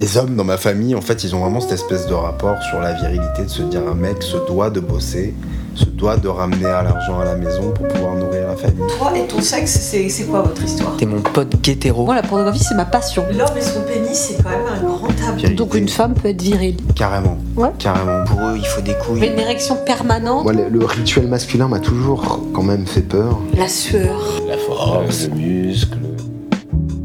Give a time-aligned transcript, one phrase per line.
[0.00, 2.78] Les hommes dans ma famille, en fait, ils ont vraiment cette espèce de rapport sur
[2.78, 5.34] la virilité, de se dire un mec se doit de bosser,
[5.74, 8.84] se doit de ramener à l'argent à la maison pour pouvoir nourrir la famille.
[8.96, 10.96] Toi et ton sexe, c'est quoi votre histoire?
[10.98, 12.04] T'es mon pote guétéro.
[12.04, 13.24] Moi, la pornographie, c'est ma passion.
[13.36, 15.34] L'homme et son pénis, c'est quand même un grand tabou.
[15.34, 15.54] Virilité.
[15.54, 16.76] Donc une femme peut être virile.
[16.94, 17.36] Carrément.
[17.56, 17.70] Ouais.
[17.80, 18.22] Carrément.
[18.24, 19.18] Pour eux, il faut des couilles.
[19.18, 23.40] Mais une érection permanente, Moi, le, le rituel masculin m'a toujours quand même fait peur.
[23.56, 24.22] la sueur.
[24.48, 25.98] La force, le muscle.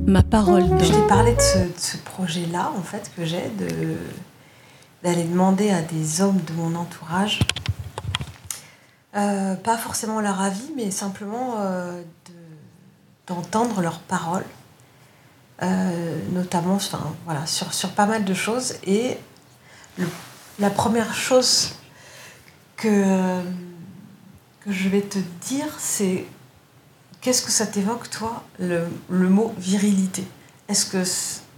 [0.05, 3.95] Ma parole Je t'ai parlé de ce, de ce projet-là, en fait, que j'ai, de
[5.03, 7.39] d'aller demander à des hommes de mon entourage,
[9.17, 14.45] euh, pas forcément leur avis, mais simplement euh, de- d'entendre leurs paroles,
[15.61, 18.75] euh, notamment enfin, voilà, sur, sur pas mal de choses.
[18.85, 19.17] Et
[19.97, 20.07] le-
[20.59, 21.73] la première chose
[22.77, 23.41] que,
[24.61, 26.23] que je vais te dire, c'est
[27.23, 30.23] qu'est-ce que ça t'évoque, toi, le, le mot virilité?
[30.67, 31.03] Est-ce que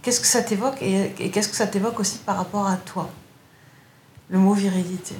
[0.06, 3.10] Qu'est-ce que ça t'évoque et, et qu'est-ce que ça t'évoque aussi par rapport à toi
[4.30, 5.16] Le mot virilité?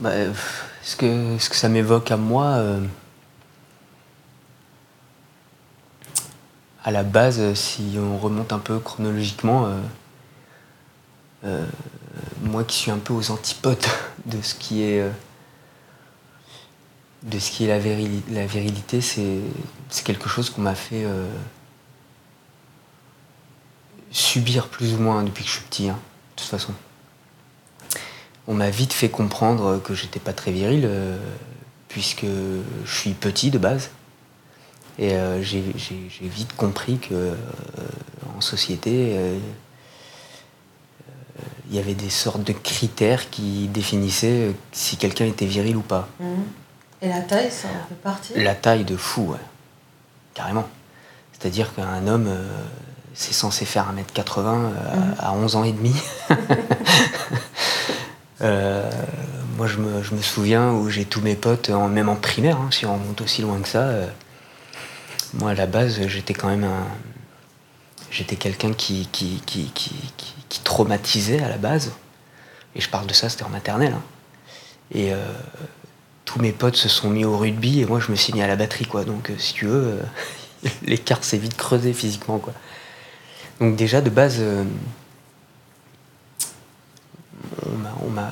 [0.00, 0.10] Bah,
[0.82, 2.84] ce, que, que ça m'évoque à moi, euh,
[6.84, 9.80] à la base, si on remonte un peu chronologiquement, euh,
[11.44, 11.66] euh,
[12.42, 13.78] moi qui suis un peu aux antipodes
[14.26, 15.10] de ce qui est,
[17.22, 19.40] de ce qui est la, virili- la virilité, c'est
[20.04, 21.30] quelque chose qu'on m'a fait euh,
[24.10, 25.98] subir plus ou moins depuis que je suis petit, hein,
[26.36, 26.72] de toute façon
[28.48, 31.16] on m'a vite fait comprendre que j'étais pas très viril, euh,
[31.88, 33.90] puisque je suis petit de base.
[34.98, 35.62] Et euh, j'ai
[36.22, 37.36] vite compris que
[38.36, 39.16] en société,
[41.68, 46.08] il y avait des sortes de critères qui définissaient si quelqu'un était viril ou pas.
[47.02, 49.38] Et la taille, ça en fait partie La taille de fou, ouais.
[50.34, 50.68] carrément.
[51.32, 52.46] C'est-à-dire qu'un homme, euh,
[53.14, 54.70] c'est censé faire 1m80 euh,
[55.18, 55.94] à- à 11 ans et demi.
[58.42, 58.90] Euh,
[59.58, 62.56] moi, je me, je me souviens où j'ai tous mes potes, en- même en primaire,
[62.56, 63.90] hein, si on remonte aussi loin que ça.
[65.34, 66.86] moi, à la base, j'étais quand même un.
[68.10, 71.92] J'étais quelqu'un qui qui, qui, qui, qui- qui traumatisait à la base.
[72.74, 73.92] Et je parle de ça, c'était en maternelle.
[73.92, 74.02] hein.
[74.94, 75.12] Et
[76.30, 78.46] tous mes potes se sont mis au rugby et moi, je me suis mis à
[78.46, 79.04] la batterie, quoi.
[79.04, 82.52] Donc, euh, si tu veux, euh, l'écart s'est vite creusé physiquement, quoi.
[83.58, 84.36] Donc, déjà, de base.
[84.38, 84.64] euh,
[88.02, 88.30] on m'a,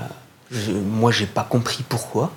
[0.84, 2.32] moi j'ai pas compris pourquoi,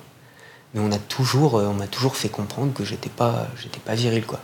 [0.74, 4.26] mais on a toujours, on m'a toujours fait comprendre que j'étais pas, j'étais pas viril
[4.26, 4.40] quoi.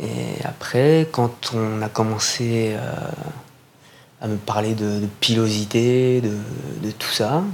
[0.00, 2.76] Et après, quand on a commencé
[4.20, 7.44] à me parler de, pilosité, de tout ça,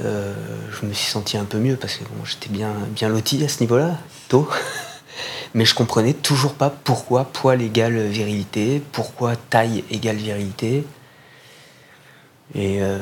[0.00, 0.34] euh,
[0.70, 3.60] je me suis senti un peu mieux parce que j'étais bien, bien loti à ce
[3.60, 3.98] niveau-là,
[4.28, 4.48] tôt.
[5.54, 10.84] Mais je comprenais toujours pas pourquoi poil égale virilité, pourquoi taille égale virilité.
[12.54, 12.98] Et euh,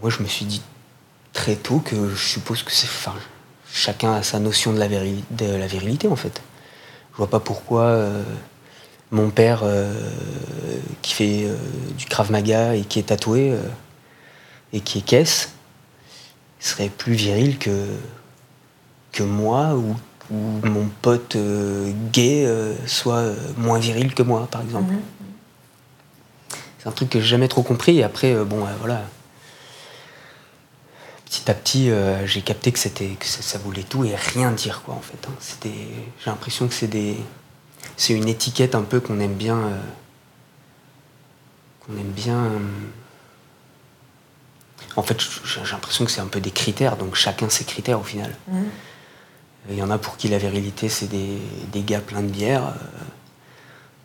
[0.00, 0.62] moi, je me suis dit
[1.32, 2.86] très tôt que je suppose que c'est.
[2.86, 3.14] Enfin,
[3.72, 6.42] chacun a sa notion de la, de la virilité, en fait.
[7.12, 8.22] Je vois pas pourquoi euh,
[9.12, 9.62] mon père,
[11.02, 11.48] qui fait
[11.96, 13.54] du Krav Maga et qui est tatoué
[14.72, 15.52] et qui est caisse,
[16.60, 17.86] serait plus viril que,
[19.12, 19.96] que moi ou,
[20.30, 24.92] ou mon pote euh, gay euh, soit euh, moins viril que moi, par exemple.
[24.92, 25.00] Mhm.
[26.78, 27.98] C'est un truc que j'ai jamais trop compris.
[27.98, 29.02] Et après, bon, voilà.
[31.24, 31.90] Petit à petit,
[32.24, 35.18] j'ai capté que c'était que ça, ça voulait tout et rien dire, quoi, en fait.
[35.28, 35.34] hein.
[35.40, 37.16] C'était, j'ai l'impression que c'est des,
[37.96, 39.80] c'est une étiquette un peu qu'on aime bien, euh,
[41.80, 42.36] qu'on aime bien.
[42.36, 42.58] euh,
[44.96, 48.04] en fait, j'ai l'impression que c'est un peu des critères, donc chacun ses critères au
[48.04, 48.34] final.
[48.48, 48.64] Mhm.
[49.70, 51.38] Il y en a pour qui la virilité, c'est des,
[51.72, 52.66] des gars pleins de bière.
[52.68, 53.04] euh,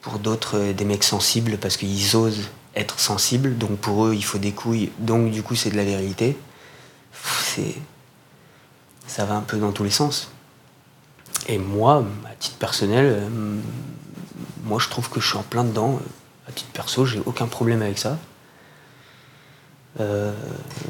[0.02, 3.58] Pour d'autres, euh, des mecs sensibles parce qu'ils osent être sensibles.
[3.58, 4.92] Donc pour eux, il faut des couilles.
[4.98, 6.36] Donc du coup, c'est de la virilité.
[7.44, 7.76] C'est...
[9.06, 10.32] Ça va un peu dans tous les sens.
[11.48, 13.30] Et moi, à titre personnel, euh,
[14.64, 16.00] moi je trouve que je suis en plein dedans.
[16.48, 18.18] À titre perso, j'ai aucun problème avec ça.
[20.00, 20.32] Euh,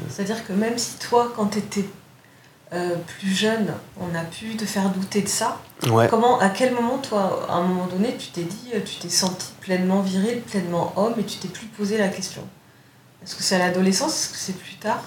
[0.08, 1.84] C'est-à-dire que même si toi, quand tu étais
[3.18, 3.66] plus jeune,
[4.00, 6.08] on a pu te faire douter de ça, ouais.
[6.08, 9.10] comment, à quel moment, toi, à un moment donné, tu t'es dit, euh, tu t'es
[9.10, 12.42] senti pleinement viril, pleinement homme, et tu t'es plus posé la question?
[13.22, 14.14] Est-ce que c'est à l'adolescence?
[14.14, 15.02] Est-ce que c'est plus tard?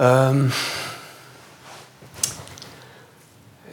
[0.00, 0.48] Euh,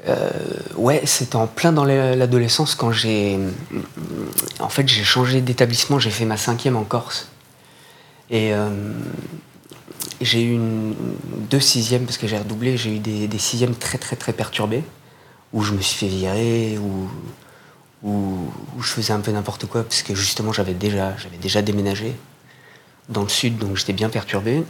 [0.08, 0.30] euh,
[0.76, 3.40] ouais, c'était en plein dans la- l'adolescence quand j'ai.
[4.60, 7.28] En fait, j'ai changé d'établissement, j'ai fait ma cinquième en Corse.
[8.30, 8.70] Et euh,
[10.22, 10.60] j'ai eu
[11.50, 14.84] deux sixièmes, parce que j'ai redoublé, j'ai eu des, sixièmes très très très perturbés.
[15.54, 17.10] où je me suis fait virer, où,
[18.04, 21.62] où, où je faisais un peu n'importe quoi, parce que justement j'avais déjà, j'avais déjà
[21.62, 22.16] déménagé
[23.10, 24.64] dans le sud, donc j'étais bien perturbé.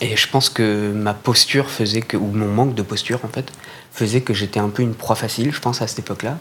[0.00, 3.52] Et je pense que ma posture faisait que, ou mon manque de posture en fait,
[3.92, 6.38] faisait que j'étais un peu une proie facile, je pense, à cette époque-là.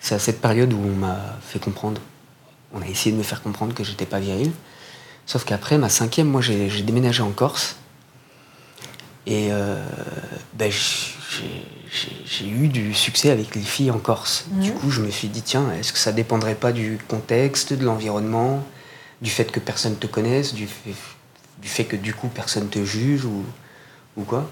[0.00, 2.00] C'est à cette période où on m'a fait comprendre,
[2.72, 4.50] on a essayé de me faire comprendre que j'étais pas viril.
[5.26, 7.76] Sauf qu'après, ma cinquième, moi j'ai déménagé en Corse.
[9.26, 9.82] Et euh,
[10.54, 14.46] ben, j'ai- eu du succès avec les filles en Corse.
[14.50, 17.84] Du coup, je me suis dit, tiens, est-ce que ça dépendrait pas du contexte, de
[17.84, 18.64] l'environnement,
[19.20, 20.94] du fait que personne te connaisse, du fait,
[21.60, 23.44] du fait que du coup personne te juge ou,
[24.16, 24.50] ou quoi?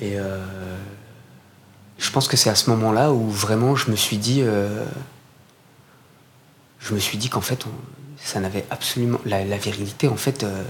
[0.00, 0.44] Et euh,
[1.98, 4.84] je pense que c'est à ce moment-là où vraiment je me suis dit, euh,
[6.80, 7.70] je me suis dit qu'en fait, on-
[8.24, 10.44] ça n'avait absolument la, la virilité en fait.
[10.44, 10.62] euh,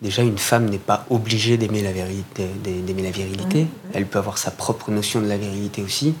[0.00, 3.66] Déjà, une femme n'est pas obligée d'aimer la, virilité, d'aimer la virilité.
[3.92, 6.14] Elle peut avoir sa propre notion de la virilité aussi.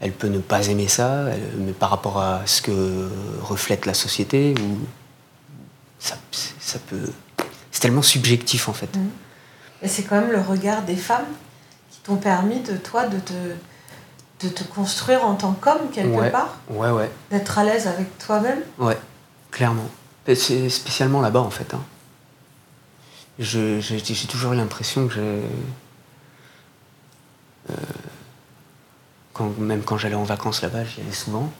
[0.00, 3.08] Elle peut ne pas aimer ça, elle- mais par rapport à ce que
[3.42, 4.78] reflète la société, ou
[5.98, 6.14] ça,
[6.60, 7.10] ça peut.
[7.72, 8.90] C'est tellement subjectif en fait.
[9.82, 11.26] Et c'est quand même le regard des femmes
[11.90, 16.30] qui t'ont permis de toi de te, de te construire en tant qu'homme quelque Ouais.
[16.30, 18.60] part, Ouais, ouais, d'être à l'aise avec toi-même.
[18.78, 18.96] ouais,
[19.52, 19.88] clairement.
[20.34, 21.72] C'est spécialement là-bas en fait.
[21.74, 21.82] hein.
[23.38, 23.80] J'ai
[24.28, 25.20] toujours eu l'impression que j'ai.
[27.70, 27.74] euh,
[29.32, 31.50] quand, même quand j'allais en vacances là-bas, j'y allais souvent.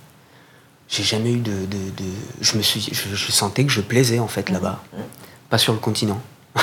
[0.88, 4.18] J'ai jamais eu de, de- de- je me suis, je, je sentais que je plaisais
[4.18, 4.82] en fait là-bas,
[5.48, 6.20] pas sur le continent.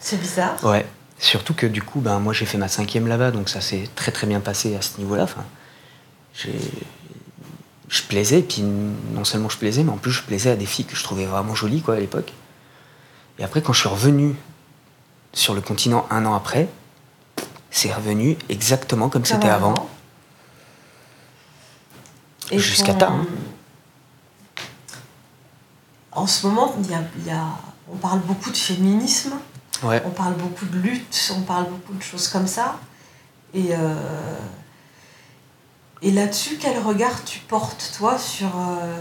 [0.00, 0.62] C'est bizarre.
[0.64, 0.84] Ouais.
[1.20, 4.10] Surtout que du coup, ben, moi j'ai fait ma cinquième là-bas, donc ça s'est très
[4.12, 5.24] très bien passé à ce niveau-là.
[5.24, 5.44] Enfin,
[6.34, 6.52] j'ai-
[7.88, 10.84] je plaisais, puis non seulement je plaisais, mais en plus je plaisais à des filles
[10.84, 12.32] que je trouvais vraiment jolies quoi, à l'époque.
[13.38, 14.34] Et après, quand je suis revenu
[15.32, 16.68] sur le continent un an après,
[17.70, 19.74] c'est revenu exactement comme c'était avant.
[22.50, 23.26] Et Jusqu'à ton- tard, hein.
[26.12, 27.44] En ce moment, y a, y a-
[27.92, 29.34] on parle beaucoup de féminisme,
[29.82, 30.02] Ouais.
[30.04, 32.78] on parle beaucoup de lutte, on parle beaucoup de choses comme ça.
[33.54, 33.94] Et, euh,
[36.02, 39.00] et là-dessus, quel regard tu portes, toi, sur, euh,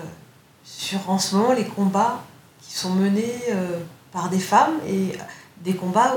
[0.63, 2.23] sur en ce moment les combats
[2.61, 3.79] qui sont menés euh,
[4.11, 5.17] par des femmes et
[5.63, 6.15] des combats,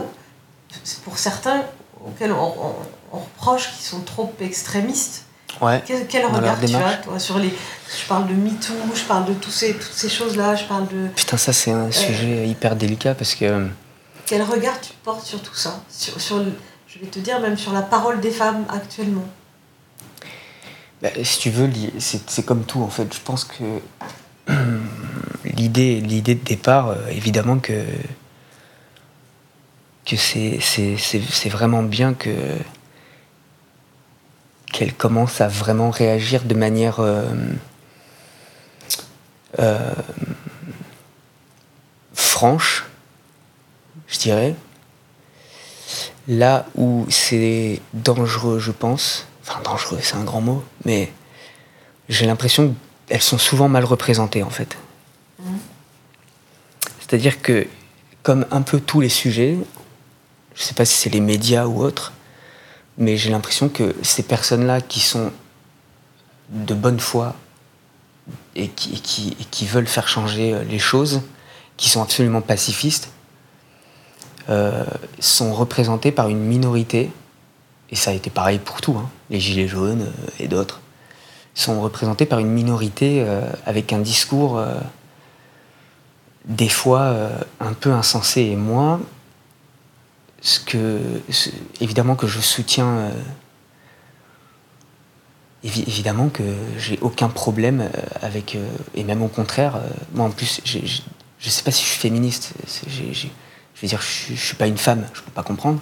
[1.04, 1.62] pour certains,
[2.06, 2.74] auxquels on, on-
[3.12, 5.24] on reproche qu'ils sont trop extrémistes
[5.60, 5.82] Ouais.
[5.84, 7.48] quel, regard tu as, toi, sur les...
[7.52, 11.08] Je parle de MeToo, je parle de tous ces, toutes ces choses-là, je parle de...
[11.08, 13.66] Putain, ça c'est un sujet hyper délicat parce que.
[14.26, 15.82] Quel regard tu portes sur tout ça?
[15.90, 16.54] Sur, sur le-
[16.86, 19.24] Je vais te dire, même sur la parole des femmes actuellement.
[21.02, 23.14] Bah, si tu veux, c'est comme tout en fait.
[23.14, 23.80] Je pense que
[25.44, 27.84] l'idée, de départ, euh, évidemment que
[30.04, 32.30] que c'est vraiment bien que
[34.72, 37.24] qu'elle commence à vraiment réagir de manière euh,
[39.58, 39.94] euh,
[42.12, 42.84] franche,
[44.06, 44.54] je dirais.
[46.28, 51.12] Là où c'est dangereux, je pense, enfin dangereux, c'est un grand mot, mais
[52.08, 52.74] j'ai l'impression
[53.08, 54.76] qu'elles sont souvent mal représentées en fait.
[57.00, 57.66] C'est-à-dire que,
[58.22, 59.58] comme un peu tous les sujets,
[60.54, 62.12] je sais pas si c'est les médias ou autres,
[62.98, 65.32] mais j'ai l'impression que ces personnes-là qui sont
[66.50, 67.34] de bonne foi
[68.54, 71.22] et qui, et qui, et qui veulent faire changer euh, les choses,
[71.76, 73.10] qui sont absolument pacifistes,
[74.48, 74.84] euh,
[75.18, 77.10] sont représentées par une minorité,
[77.90, 80.80] et ça a été pareil pour tout, hein, les Gilets jaunes euh, et d'autres,
[81.54, 84.74] sont représentés par une minorité euh, avec un discours euh,
[86.44, 87.14] des fois
[87.60, 88.40] un peu insensé.
[88.42, 89.00] Et moi,
[90.40, 90.98] ce que,
[91.80, 93.10] évidemment que je soutiens,
[95.62, 96.42] évi- évidemment que
[96.78, 97.90] j'ai aucun problème
[98.22, 98.56] avec,
[98.94, 99.80] et même au contraire,
[100.14, 102.54] moi en plus, je sais pas si je suis féministe,
[102.88, 103.28] je
[103.82, 105.78] veux dire, je, je suis pas une femme, je peux pas comprendre,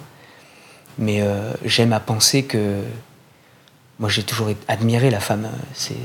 [0.97, 2.81] mais euh, j'aime à penser que
[3.99, 5.95] moi j'ai toujours admiré la femme, euh, c'est,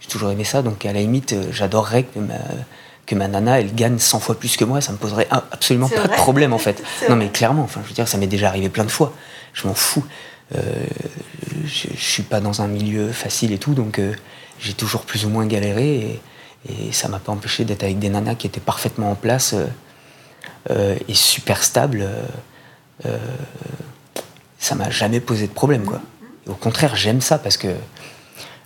[0.00, 2.34] j'ai toujours aimé ça, donc à la limite, euh, j'adorerais que ma,
[3.06, 6.06] que ma nana, elle gagne 100 fois plus que moi, ça me poserait absolument pas
[6.06, 6.82] de problème en fait.
[7.08, 9.12] Non mais clairement, enfin je veux dire, ça m'est déjà arrivé plein de fois,
[9.52, 10.04] je m'en fous.
[10.54, 10.60] Euh,
[11.64, 14.12] je, je suis pas dans un milieu facile et tout, donc euh,
[14.60, 16.20] j'ai toujours plus ou moins galéré
[16.68, 19.54] et, et ça m'a pas empêché d'être avec des nanas qui étaient parfaitement en place
[20.70, 22.08] euh, et super stables.
[23.06, 23.18] Euh,
[24.58, 26.00] ça m'a jamais posé de problème quoi.
[26.46, 27.68] Au contraire, j'aime ça parce que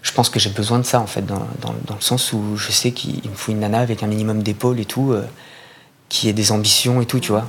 [0.02, 2.56] je pense que j'ai besoin de ça en fait, dans, dans- dans le sens où
[2.56, 5.24] je sais qu'il il me faut une nana avec un minimum d'épaules et tout, euh,
[6.08, 7.48] qui ait des ambitions et tout, tu vois.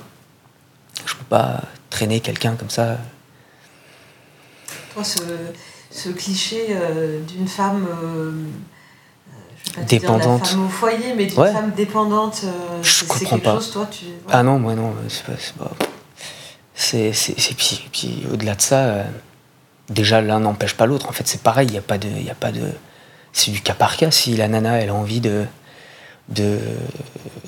[1.06, 2.98] Je peux pas traîner quelqu'un comme ça.
[4.94, 5.20] toi, ce,
[5.92, 7.88] ce cliché euh, d'une femme.
[9.64, 10.22] je vais pas te Dépendante.
[10.22, 11.52] Dire la femme au foyer, mais d'une Ouais.
[11.54, 12.42] femme dépendante.
[12.82, 13.56] Je comprends quelque pas.
[13.56, 14.06] chose, toi, tu.
[14.30, 15.34] Ah non, moi non, c'est pas.
[15.40, 15.72] C'est, pas-
[16.82, 17.12] c'est,
[17.58, 19.04] puis, puis au-delà de ça, euh,
[19.90, 21.10] déjà l'un n'empêche pas l'autre.
[21.10, 22.08] En fait, c'est pareil, il n'y a pas de.
[22.08, 22.72] Y a pas de
[23.34, 24.12] c'est du cas par cas.
[24.12, 25.46] Si la nana, elle a envie de.
[26.30, 26.60] De,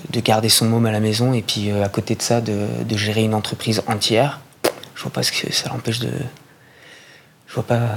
[0.09, 2.65] de garder son môme à la maison et puis euh, à côté de ça de,
[2.83, 4.39] de gérer une entreprise entière,
[4.95, 6.11] je vois pas ce que ça l'empêche de.
[7.47, 7.89] Je vois pas.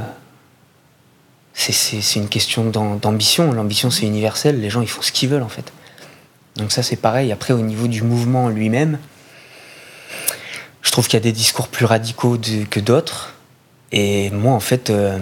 [1.55, 3.51] C'est, une question d'am- d'ambition.
[3.53, 5.73] L'ambition c'est universel, les gens ils font ce qu'ils veulent en fait.
[6.57, 7.33] Donc ça c'est pareil.
[7.33, 8.99] Après au niveau du mouvement lui-même,
[10.85, 13.35] je trouve qu'il y a des discours plus radicaux de- que d'autres.
[13.91, 15.19] Et moi en fait, euh,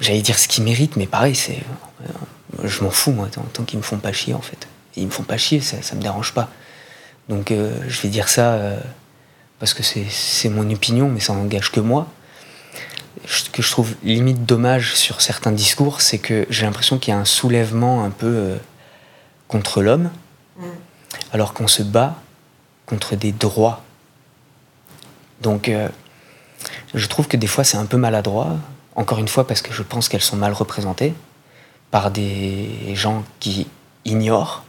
[0.00, 1.62] j'allais dire ce qu'ils méritent, mais pareil, c'est,
[2.02, 2.08] euh,
[2.68, 4.68] je m'en fous moi, tant, tant qu'ils me font pas chier en fait.
[4.96, 6.50] Et ils me font pas chier, ça, ça me dérange pas.
[7.28, 8.78] Donc euh, je vais dire ça euh,
[9.58, 12.08] parce que c'est, mon opinion, mais ça n'engage que moi.
[13.26, 17.16] Ce que je trouve limite dommage sur certains discours, c'est que j'ai l'impression qu'il y
[17.16, 18.56] a un soulèvement un peu
[19.48, 20.10] contre l'homme,
[20.58, 20.64] Mm.
[21.32, 22.16] alors qu'on se bat
[22.86, 23.82] contre des droits.
[25.42, 25.88] Donc, euh,
[26.94, 28.56] je trouve que des fois c'est un peu maladroit,
[28.94, 31.12] encore une fois parce que je pense qu'elles sont mal représentées
[31.90, 33.66] par des gens qui
[34.04, 34.64] ignorent,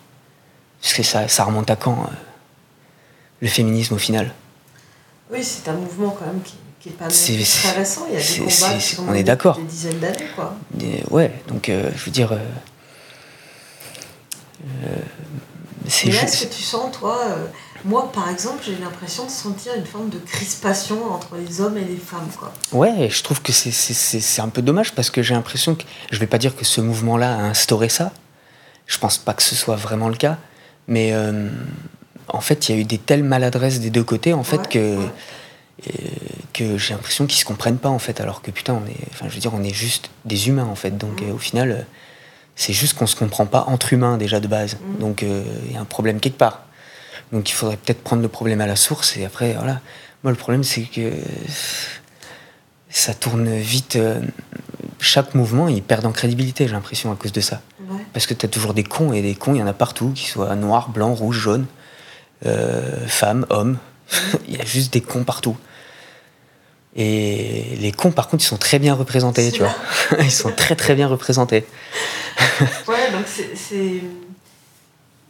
[0.81, 2.13] parce que ça, ça remonte à quand euh,
[3.41, 4.33] le féminisme au final?
[5.31, 7.37] Oui, c'est un mouvement quand même qui, qui est pas c'est-
[7.69, 8.05] très récent.
[8.09, 9.57] Il y a des combats qui sont on est d'accord.
[9.57, 10.55] Des dizaines d'années, quoi.
[10.81, 12.31] Et ouais, donc euh, je veux dire.
[12.31, 12.37] euh,
[15.87, 17.45] c'est là, est-ce que tu sens, toi, euh,
[17.85, 21.83] moi par exemple, j'ai l'impression de sentir une forme de crispation entre les hommes et
[21.85, 22.51] les femmes, quoi.
[22.71, 25.75] Ouais, je trouve que c'est- c'est c'est- c'est un peu dommage parce que j'ai l'impression
[25.75, 25.83] que.
[26.11, 28.11] Je vais pas dire que ce mouvement-là a instauré ça.
[28.85, 30.37] Je pense pas que ce soit vraiment le cas.
[30.87, 31.49] Mais euh,
[32.29, 34.67] en fait, il y a eu des telles maladresses des deux côtés, en fait, Ouais,
[34.69, 34.97] que.
[34.97, 35.09] ouais.
[35.89, 35.91] euh,
[36.53, 39.27] que j'ai l'impression qu'ils se comprennent pas en fait alors que putain on est enfin
[39.29, 41.29] je veux dire on est juste des humains en fait donc Mm.
[41.29, 41.85] euh, au final
[42.57, 44.75] c'est juste qu'on se comprend pas entre humains déjà de base.
[44.75, 44.99] Mm.
[44.99, 46.63] donc euh, il y a un problème quelque part.
[47.31, 49.79] Donc il faudrait peut-être prendre le problème à la source et après voilà.
[50.23, 51.13] Moi le problème c'est que
[52.89, 54.19] ça tourne vite euh,
[54.99, 57.61] chaque mouvement il perd en crédibilité j'ai l'impression à cause de ça.
[57.89, 58.03] Ouais.
[58.11, 60.25] parce que t'as toujours des cons et des cons il y en a partout qui
[60.25, 61.67] soient noirs blancs rouges jaunes
[62.45, 63.77] euh, femmes hommes.
[64.47, 65.57] Il y a juste des cons partout
[66.97, 69.75] et les cons, par contre, ils sont très bien représentés, tu vois.
[70.19, 71.65] Ils sont très très bien représentés.
[72.87, 73.55] Ouais, donc c'est.
[73.55, 74.01] c'est-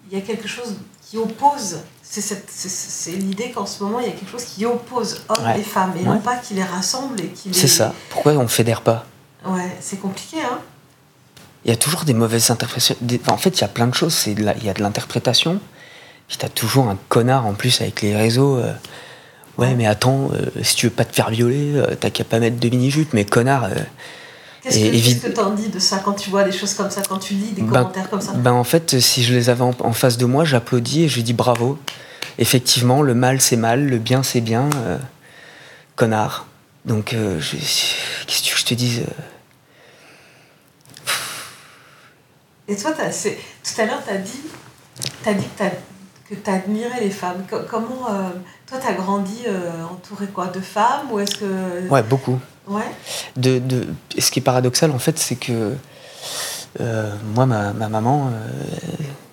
[0.09, 1.79] Il y a quelque chose qui oppose.
[2.01, 5.59] C'est l'idée qu'en ce moment, il y a quelque chose qui oppose hommes Ouais.
[5.59, 6.05] et femmes, et Ouais.
[6.05, 7.53] non pas qui les rassemble et qui les.
[7.53, 7.93] C'est ça.
[8.09, 9.05] Pourquoi on fédère pas?
[9.45, 10.59] Ouais, c'est compliqué, hein.
[11.65, 12.95] Il y a toujours des mauvaises interprétations.
[13.27, 14.25] En fait, il y a plein de choses.
[14.27, 15.59] Il y a de l'interprétation.
[16.29, 18.55] Puis t'as toujours un connard en plus avec les réseaux.
[18.57, 18.71] euh,
[19.57, 22.39] Ouais, mais attends, euh, si tu veux pas te faire violer, euh, t'as qu'à pas
[22.39, 23.13] mettre de mini-jupe.
[23.13, 23.69] Mais connard, euh,
[24.61, 27.17] Qu'est-ce que évi- t'en dis de ça quand tu vois des choses comme ça, quand
[27.19, 29.73] tu lis des Ben- commentaires comme ça Ben en fait, si je les avais en,
[29.79, 31.79] en face de moi, j'applaudis et je dis bravo.
[32.37, 34.69] Effectivement, le mal c'est mal, le bien c'est bien.
[35.95, 36.45] connard.
[36.85, 37.57] Donc, je-
[38.27, 39.01] qu'est-ce que tu veux que je te dise
[42.67, 44.41] Et toi, t'as- c'est- tout à l'heure, tu as dit,
[45.23, 45.63] t'as dit que
[46.35, 47.45] tu que admirais les femmes.
[47.49, 48.05] Co- comment.
[48.67, 51.87] Toi, tu as grandi euh, entouré quoi De femmes Ou est-ce que.
[51.89, 52.39] Ouais, beaucoup.
[52.67, 52.83] Ouais.
[53.35, 55.73] De, de- et ce qui est paradoxal, en fait, c'est que
[56.81, 58.47] euh, moi, ma, ma maman, euh,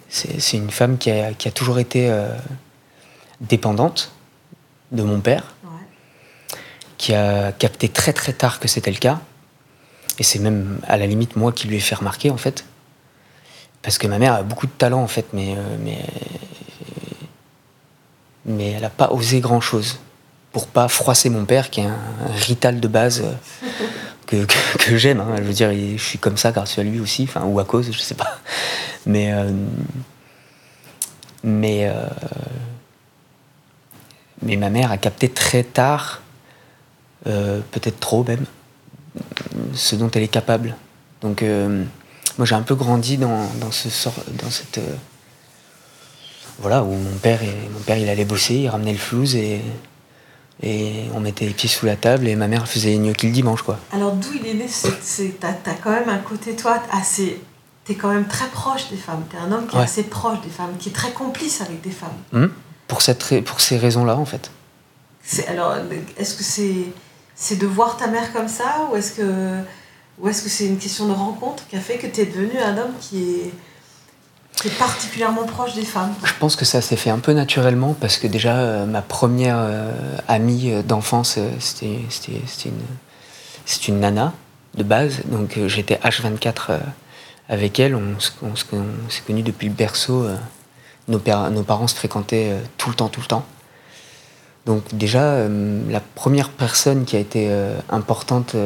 [0.08, 2.12] c'est c'est une femme qui a, qui a toujours été
[3.40, 4.12] dépendante
[4.92, 6.56] de mon père, ouais.
[6.98, 9.20] qui a capté très très tard que c'était le cas.
[10.20, 12.64] Et c'est même à la limite moi qui lui ai fait remarquer, en fait.
[13.82, 15.98] Parce que ma mère a beaucoup de talent, en fait, mais, mais,
[18.46, 19.98] mais elle n'a pas osé grand-chose
[20.52, 21.88] pour pas froisser mon père, qui est un,
[22.28, 23.66] un rital de base euh,
[24.26, 25.20] que, que, que j'aime.
[25.20, 25.34] hein.
[25.38, 27.90] Je veux dire, je suis comme ça grâce à lui aussi, enfin, ou à cause,
[27.90, 28.38] je sais pas.
[29.06, 29.50] Mais, euh,
[31.42, 32.06] mais, euh,
[34.42, 36.22] mais ma mère a capté très tard,
[37.24, 38.44] peut-être trop même,
[39.74, 40.76] ce dont elle est capable.
[41.22, 44.78] Donc, moi, j'ai un peu grandi dans, dans ce sort, dans cette
[46.60, 49.60] voilà où mon père, et, mon père, il allait bosser, il ramenait le flouze et
[50.62, 53.32] et on mettait les pieds sous la table et ma mère faisait les gnocchis le
[53.32, 53.78] dimanche quoi.
[53.92, 54.66] Alors, d'où il est né?
[54.68, 57.40] C'est- T'as as quand même un côté, toi, assez.
[57.84, 59.24] T'es quand même très proche des femmes.
[59.28, 61.90] T'es un homme qui est assez proche des femmes, qui est très complice avec des
[61.90, 62.16] femmes.
[62.32, 62.46] Hmm?
[62.86, 64.50] Pour cette pour ces raisons-là en fait.
[65.22, 65.74] C'est- Alors,
[66.16, 66.84] est-ce que c'est
[67.34, 69.58] c'est de voir ta mère comme ça ou est-ce que
[70.20, 72.58] ou est-ce que c'est une question de rencontre qui a fait que tu es devenu
[72.58, 73.50] un homme qui est
[74.56, 76.14] T'es particulièrement proche des femmes.
[76.24, 79.56] Je pense que ça s'est fait un peu naturellement parce que déjà, euh, ma première
[79.58, 79.90] euh,
[80.28, 81.86] amie euh, d'enfance, euh, c'était
[82.66, 82.72] une,
[83.66, 84.32] c'est une nana
[84.76, 85.22] de base.
[85.26, 86.78] Donc j'étais H24 euh,
[87.48, 87.94] avec elle.
[87.94, 90.26] On, se- on se- on s'est connus depuis le berceau.
[91.08, 91.20] nos,
[91.50, 93.44] nos parents se fréquentaient tout le temps, tout le temps.
[94.66, 95.46] Donc déjà,
[95.90, 97.50] la première personne qui a été
[97.90, 98.56] importante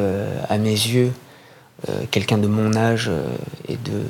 [0.47, 1.11] à mes yeux,
[2.09, 3.11] quelqu'un de mon âge
[3.67, 4.03] et de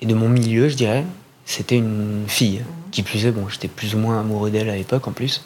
[0.00, 1.04] et de mon milieu, je dirais,
[1.44, 2.62] c'était une fille.
[2.90, 5.44] Qui plus est, bon, j'étais plus ou moins amoureux d'elle à l'époque en plus.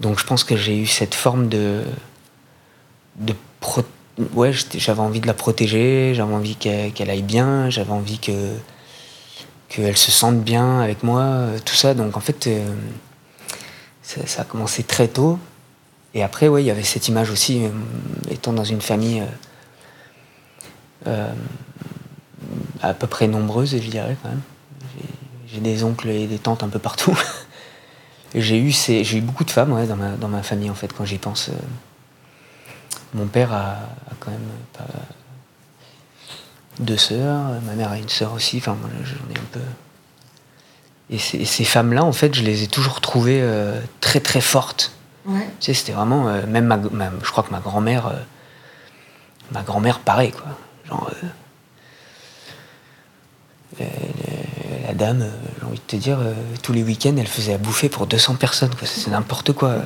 [0.00, 1.82] Donc je pense que j'ai eu cette forme de.
[3.16, 3.82] de pro-
[4.32, 8.32] Ouais, j'avais envie de la protéger, j'avais envie qu'elle aille bien, j'avais envie que
[9.68, 11.92] qu'elle se sente bien avec moi, euh, tout ça.
[11.92, 12.66] Donc en fait, euh,
[14.02, 15.38] ça, a commencé très tôt.
[16.14, 17.68] Et après, ouais, il y avait cette image aussi, euh,
[18.30, 19.22] étant dans une famille
[22.82, 24.40] à peu près nombreuse, je dirais quand même.
[25.48, 27.16] J'ai- des oncles et des tantes un peu partout.
[28.34, 30.92] J'ai eu, ces- eu beaucoup de femmes ouais, dans, ma, dans ma famille, en fait,
[30.92, 31.48] quand j'y pense.
[31.48, 31.52] euh.
[33.14, 34.40] Mon père a, a quand même
[34.76, 34.84] pas,
[36.78, 39.60] deux sœurs, ma mère a une sœur aussi, enfin, moi, j'en ai un peu.
[41.08, 44.40] Et ces, et ces femmes-là, en fait, je les ai toujours trouvées euh, très très
[44.42, 44.92] fortes.
[45.24, 45.46] Ouais.
[45.60, 46.28] Tu sais, c'était vraiment.
[46.28, 48.08] euh, même ma, ma- je crois que ma grand-mère.
[48.08, 48.16] euh,
[49.52, 50.46] ma grand-mère, pareil, quoi.
[50.88, 51.10] Genre.
[53.80, 53.84] Euh,
[54.86, 57.58] la, dame, euh, j'ai envie de te dire, euh, tous les week-ends, elle faisait à
[57.58, 58.70] bouffer pour 200 personnes.
[58.82, 59.76] C'est n'importe quoi.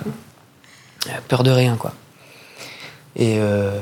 [1.07, 1.95] Elle a peur de rien, quoi.
[3.17, 3.79] Et, euh,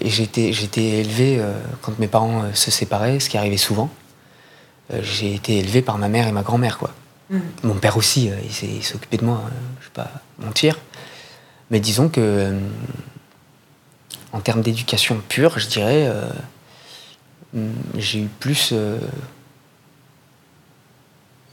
[0.00, 3.90] et j'étais, j'étais élevé, euh, quand mes parents euh, se séparaient, ce qui arrivait souvent,
[4.92, 6.92] euh, j'ai été élevé par ma mère et ma grand-mère, quoi.
[7.30, 7.38] Mm.
[7.64, 9.42] Mon père aussi, euh, il s'est, occupé de moi,
[9.80, 10.78] je vais pas mentir.
[11.70, 12.60] Mais disons que, euh,
[14.32, 16.28] en termes d'éducation pure, je dirais, euh,
[17.96, 18.98] j'ai eu plus euh,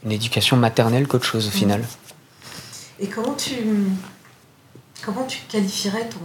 [0.04, 1.84] une éducation maternelle qu'autre chose au final.
[2.98, 3.54] Et comment tu,
[5.04, 6.20] comment tu qualifierais ton,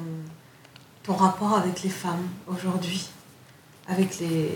[1.03, 3.07] ton rapport avec les femmes aujourd'hui?
[3.87, 4.51] Avec les.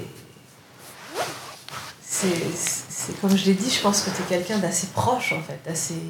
[2.01, 5.41] C'est, c'est comme je l'ai dit, je pense que tu es quelqu'un d'assez proche en
[5.41, 6.01] fait, d'assez.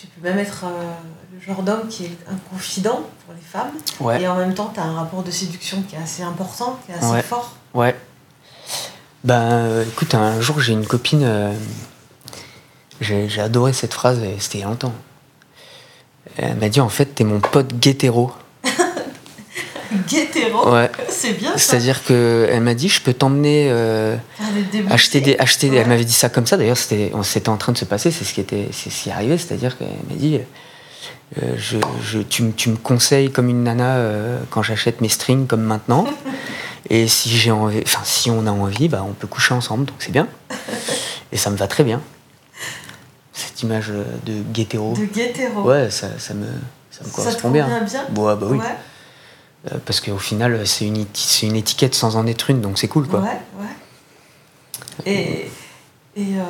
[0.00, 0.92] Tu peux même être euh,
[1.34, 3.72] le genre d'homme qui est un confident pour les femmes.
[4.00, 4.22] Ouais.
[4.22, 6.92] Et en même temps, tu as un rapport de séduction qui est assez important, qui
[6.92, 7.22] est assez Ouais.
[7.22, 7.54] fort.
[7.74, 7.94] Ouais.
[9.24, 11.22] Ben, euh, écoute, un jour, j'ai une copine.
[11.24, 11.52] euh,
[13.02, 14.94] j'ai j'ai adoré cette phrase, et c'était il y a longtemps.
[16.36, 18.32] Elle m'a dit en fait, t'es mon pote guétéro.
[20.66, 20.90] Ouais.
[21.08, 21.52] c'est bien.
[21.56, 24.16] C'est-à-dire que elle m'a dit, je peux t'emmener euh,
[24.88, 25.68] acheter des, acheter.
[25.68, 25.82] des- Ouais.
[25.82, 26.56] Elle m'avait dit ça comme ça.
[26.56, 28.10] D'ailleurs, c'était, on- c'était en train de se passer.
[28.10, 29.38] C'est ce qui était, c'est ce qui arrivait.
[29.38, 30.40] C'est-à-dire qu'elle m'a dit,
[31.42, 35.08] euh, je, je- tu, me- tu me conseilles comme une nana euh, quand j'achète mes
[35.08, 36.06] strings comme maintenant.
[36.88, 39.84] Et si j'ai envie, enfin si on a envie, bah, on peut coucher ensemble.
[39.84, 40.26] Donc c'est bien.
[41.32, 42.00] Et ça me va très bien.
[43.32, 43.88] Cette image
[44.26, 44.94] de guétéro.
[44.94, 45.62] De guétéro.
[45.62, 46.46] Ouais, ça, ça me,
[46.90, 47.64] ça me Ça te correspond bien.
[47.64, 48.58] convient bien Ouais, bah oui.
[48.58, 48.64] Ouais,
[49.86, 51.04] parce qu'au final, c'est une,
[51.42, 53.20] une étiquette sans en être une, donc c'est cool, quoi.
[53.20, 53.66] ouais, ouais.
[55.06, 55.50] Et,
[56.16, 56.42] et euh,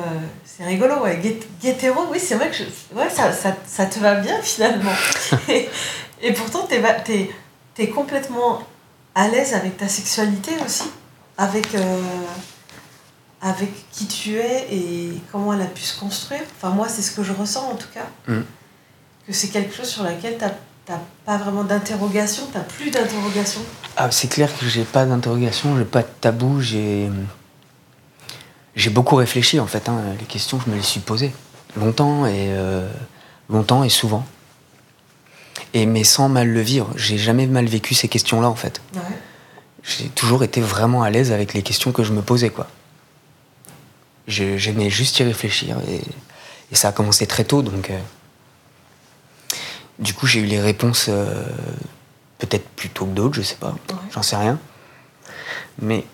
[0.45, 1.17] c'est rigolo, ouais.
[1.17, 4.91] Gué- Guétéro, oui, c'est vrai que je- ouais, ça, ça, ça te va bien finalement.
[5.49, 5.69] et,
[6.21, 7.29] et pourtant, t'es t'es
[7.77, 8.61] es complètement
[9.15, 10.89] à l'aise avec ta sexualité aussi,
[11.37, 12.01] avec, euh,
[13.41, 16.41] avec qui tu es et comment elle a pu se construire.
[16.57, 18.05] Enfin, moi, c'est ce que je ressens en tout cas.
[18.27, 18.41] Mm.
[19.27, 20.51] Que c'est quelque chose sur laquelle t'as
[20.85, 23.61] t'as pas vraiment d'interrogation, t'as plus d'interrogation?
[23.97, 27.09] Ah, c'est clair que j'ai pas d'interrogation, j'ai pas de tabou, j'ai.
[28.75, 31.33] J'ai beaucoup réfléchi en fait, hein, les questions, je me les suis posées.
[31.77, 32.47] Longtemps et.
[32.51, 32.89] euh,
[33.49, 34.25] longtemps et souvent.
[35.73, 36.89] Et mais sans mal le vivre.
[36.95, 38.81] J'ai jamais mal vécu ces questions-là en fait.
[38.95, 39.01] Ouais.
[39.83, 42.67] J'ai toujours été vraiment à l'aise avec les questions que je me posais quoi.
[44.27, 46.01] J'ai- J'aimais juste y réfléchir et,
[46.71, 47.89] et ça a commencé très tôt donc.
[47.89, 47.99] euh,
[50.01, 51.45] du coup, j'ai eu les réponses euh,
[52.39, 53.95] peut-être plus tôt que d'autres, je sais pas, Ouais.
[54.11, 54.59] j'en sais rien.
[55.81, 56.05] Mais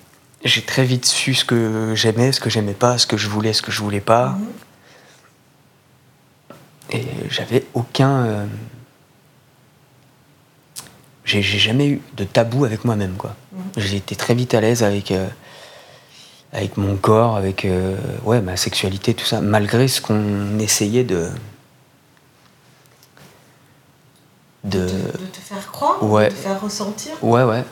[0.43, 3.53] j'ai très vite su ce que j'aimais, ce que j'aimais pas, ce que je voulais,
[3.53, 4.29] ce que je voulais pas.
[4.29, 4.47] Mhm.
[6.91, 8.09] Et j'avais aucun.
[8.25, 8.45] euh,
[11.25, 13.35] J'ai jamais eu de tabou avec moi-même, quoi.
[13.51, 13.61] Mhm.
[13.77, 15.27] J'ai été très vite à l'aise avec, euh,
[16.53, 21.29] avec mon corps, avec euh, ouais, ma sexualité, tout ça, malgré ce qu'on essayait de.
[24.63, 24.87] De.
[24.87, 26.29] te faire croire, Ouais.
[26.29, 27.13] de te faire ressentir.
[27.23, 27.63] Ouais, ouais.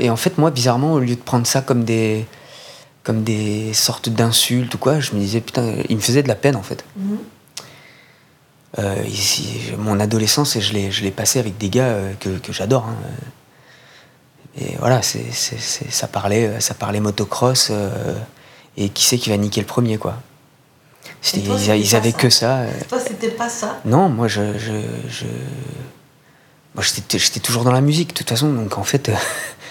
[0.00, 2.26] Et en fait, moi, bizarrement, au lieu de prendre ça comme des,
[3.02, 6.34] comme des sortes d'insultes ou quoi, je me disais, putain, il me faisait de la
[6.34, 6.84] peine, en fait.
[6.96, 7.18] Mhm.
[8.78, 12.30] Euh, ici, mon adolescence, et je l'ai, je l'ai passé avec des gars euh, que,
[12.38, 12.84] que j'adore.
[12.86, 12.96] hein.
[14.58, 17.68] Et voilà, c'est, c'est- c'est- ça, parlait, ça parlait motocross.
[17.70, 18.14] euh,
[18.78, 20.20] et qui c'est qui va niquer le premier, quoi.
[21.44, 22.16] Toi, ils, avaient ça.
[22.18, 22.58] que ça.
[22.60, 22.70] euh.
[22.88, 23.80] Toi, c'était pas ça.
[23.84, 24.58] Non, moi, je.
[24.58, 24.72] je,
[25.08, 25.24] je-
[26.74, 28.52] moi, j'étais, toujours dans la musique, de toute façon.
[28.52, 29.14] Donc, en fait, euh,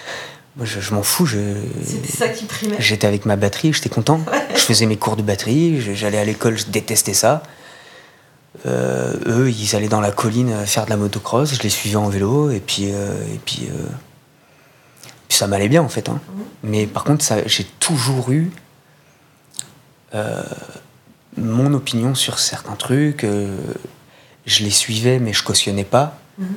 [0.57, 1.25] moi, je, je m'en fous.
[1.25, 1.37] Je,
[1.85, 2.75] C'était ça qui primait.
[2.79, 4.19] J'étais avec ma batterie, j'étais content.
[4.55, 7.43] Je faisais mes cours de batterie, j'allais à l'école, je détestais ça.
[8.65, 12.07] Euh, eux, ils allaient dans la colline faire de la motocross, je les suivais en
[12.09, 13.85] vélo, et puis, euh, et puis, euh,
[15.27, 16.07] puis ça m'allait bien en fait.
[16.09, 16.19] hein.
[16.63, 18.49] Mais par contre, j'ai toujours eu
[21.37, 23.23] mon opinion sur certains trucs.
[23.23, 23.55] euh,
[24.45, 26.17] je les suivais, mais je cautionnais pas.
[26.37, 26.47] Mhm.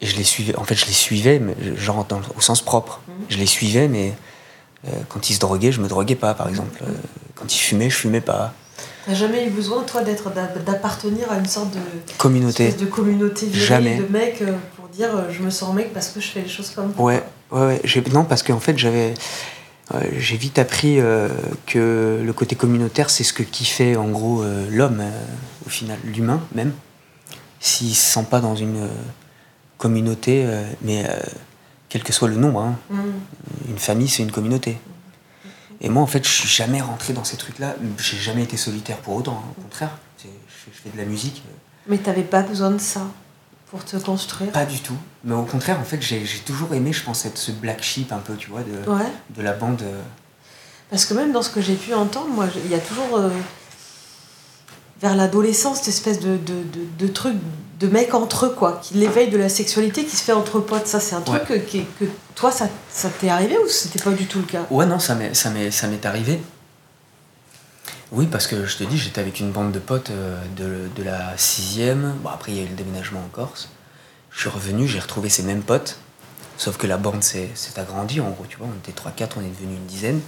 [0.00, 3.00] Et je les suivais, en fait, je les suivais, mais genre dans- au sens propre.
[3.28, 4.14] Je les suivais, mais
[4.86, 6.78] euh, quand ils se droguaient, je me droguais pas, par exemple.
[6.82, 6.92] Euh,
[7.34, 8.52] quand ils fumaient, je fumais pas.
[9.06, 11.80] T'as jamais eu besoin, toi, d'être d'a- d'appartenir à une sorte de
[12.18, 12.66] Communauté.
[12.66, 13.96] espèce de communauté Jamais.
[13.96, 14.42] de mecs
[14.76, 16.92] pour dire je me sens mec parce que je fais les choses comme.
[16.98, 18.02] Ouais, ouais, ouais.
[18.12, 19.14] Non, parce qu'en fait, j'avais.
[20.18, 21.28] J'ai vite appris euh,
[21.66, 25.24] que le côté communautaire, c'est ce que qui fait en gros euh, l'homme, euh,
[25.66, 26.72] au final, l'humain même.
[27.60, 28.88] S'il se sent pas dans une
[29.78, 30.46] communauté,
[30.80, 31.04] mais
[31.88, 33.00] quel que soit le nombre, hein, Mm.
[33.70, 34.78] une famille, c'est une communauté.
[35.80, 37.74] Et moi, en fait, je suis jamais rentré dans ces trucs-là.
[37.98, 39.54] J'ai jamais été solitaire pour autant, hein.
[39.58, 39.90] au contraire.
[40.22, 41.42] Je fais, de la musique,
[41.88, 43.02] Mais t'avais pas besoin de ça?
[43.70, 44.50] Pour te construire.
[44.52, 44.96] pas du tout.
[45.24, 48.18] Mais au contraire, en fait, j'ai toujours aimé, je pense, être ce black sheep un
[48.18, 49.04] peu, tu vois, de, Ouais.
[49.36, 49.82] de la bande.
[49.82, 50.00] euh,
[50.90, 53.28] Parce que même dans ce que j'ai pu entendre, moi, il y a toujours euh,
[55.00, 57.34] vers l'adolescence cette espèce de, de, de, de truc
[57.78, 60.86] de mec entre eux, quoi, qui l'éveil de la sexualité qui se fait entre potes.
[60.88, 64.10] Ça, c'est un truc que, qui- que toi, ça, ça t'est arrivé ou c'était pas
[64.10, 64.62] du tout le cas?
[64.70, 66.40] Ouais, non, ça m'est arrivé.
[68.10, 71.02] Oui, parce que je te dis, j'étais avec une bande de potes euh, de, de
[71.02, 72.14] la sixième.
[72.22, 73.68] Bon, après, il y a eu le déménagement en Corse.
[74.30, 75.98] Je suis revenu, j'ai retrouvé ces mêmes potes.
[76.56, 78.66] Sauf que la bande s'est, s'est agrandie, en gros, tu vois.
[78.66, 80.20] On était 3-4, on est devenu une dizaine.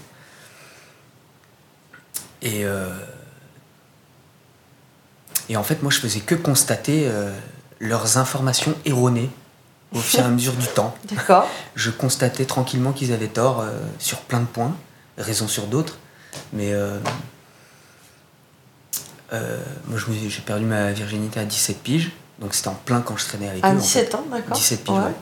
[2.42, 2.88] Et, euh,
[5.48, 7.32] et en fait, moi, je faisais que constater euh,
[7.80, 9.30] leurs informations erronées
[9.92, 11.48] au fur et à mesure du temps D'accord.
[11.74, 14.74] je constatais tranquillement qu'ils avaient tort euh, sur plein de points,
[15.18, 15.98] raison sur d'autres.
[16.52, 16.72] Mais
[19.32, 23.24] euh, moi, j'ai perdu ma virginité à 17 piges, donc c'était en plein quand je
[23.26, 23.76] traînais avec À eux.
[23.76, 25.00] en 17 ans, d'accord 17 piges, Ouais.
[25.04, 25.14] ouais.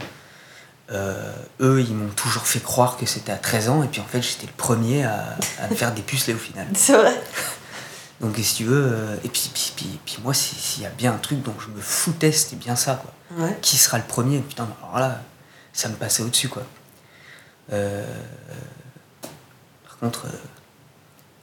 [0.90, 4.06] Euh, eux, ils m'ont toujours fait croire que c'était à 13 ans, et puis en
[4.06, 6.66] fait, j'étais le premier à, à me faire dépuceler au final.
[6.74, 7.14] C'est vrai.
[8.20, 10.90] Donc, si tu veux, euh, et puis, puis, puis, puis moi, si- s'il y a
[10.90, 13.12] bien un truc dont je me foutais, c'était bien ça, quoi
[13.44, 13.56] Ouais.
[13.60, 14.38] qui sera le premier?
[14.40, 15.20] Putain, alors là,
[15.74, 16.62] ça me passait au-dessus, quoi.
[17.72, 18.02] Euh,
[19.84, 20.26] par contre,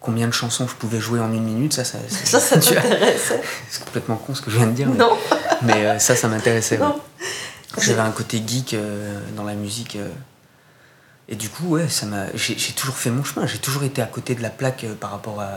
[0.06, 3.84] combien de chansons je pouvais jouer en une minute, ça, ça, Ça, ça t'intéressait c'est
[3.86, 4.88] complètement con ce que je viens de dire.
[4.89, 5.18] mais- Non,
[5.63, 6.78] Mais, euh, ça, ça m'intéressait.
[6.80, 6.88] ouais.
[7.82, 9.96] J'avais un côté geek euh, dans la musique.
[9.98, 10.08] euh,
[11.28, 12.26] et du coup, ouais, ça m'a.
[12.36, 13.48] J'ai toujours fait mon chemin.
[13.48, 15.50] J'ai toujours été à côté de la plaque euh, par rapport à.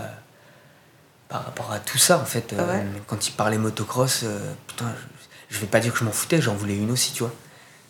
[1.29, 2.55] Par rapport à tout ça, en fait.
[2.55, 2.85] Euh, Ouais.
[3.07, 4.87] Quand il parlait motocross, euh, putain,
[5.51, 7.33] je, je vais pas dire que je m'en foutais, j'en voulais une aussi, tu vois.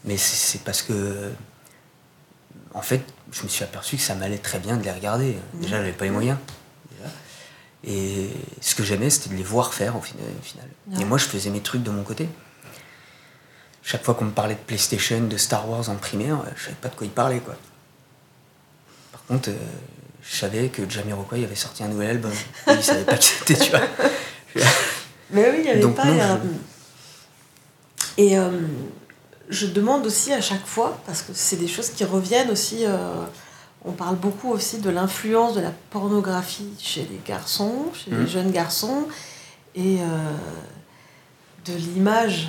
[0.04, 1.30] Mais c'est parce que.
[2.74, 5.36] En fait, je me suis aperçu que ça m'allait très bien de les regarder.
[5.54, 6.38] Déjà, j'avais pas les moyens.
[6.90, 7.10] déjà.
[7.84, 10.24] Et ce que j'aimais, c'était de les voir faire au final.
[10.90, 11.00] Ouais.
[11.02, 12.28] Et moi, je faisais mes trucs de mon côté.
[13.82, 16.88] Chaque fois qu'on me parlait de PlayStation, de Star Wars en primaire, je savais pas
[16.88, 17.54] de quoi il parlait, quoi.
[19.12, 19.56] Par contre, euh,
[20.22, 22.32] je savais que Jamiroquai avait sorti un nouvel album.
[22.66, 23.80] Il savait pas qui c'était, tu vois.
[25.30, 26.04] Mais oui, il n'y avait Donc pas.
[26.06, 28.50] non, je- Et euh,
[29.48, 32.84] je demande aussi à chaque fois, parce que c'est des choses qui reviennent aussi.
[32.86, 33.24] euh,
[33.84, 38.26] on parle beaucoup aussi de l'influence de la pornographie chez les garçons, chez les Mhm.
[38.28, 39.04] jeunes garçons,
[39.74, 40.06] et euh,
[41.64, 42.48] de l'image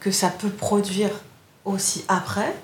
[0.00, 1.10] que ça peut produire
[1.64, 2.54] aussi après.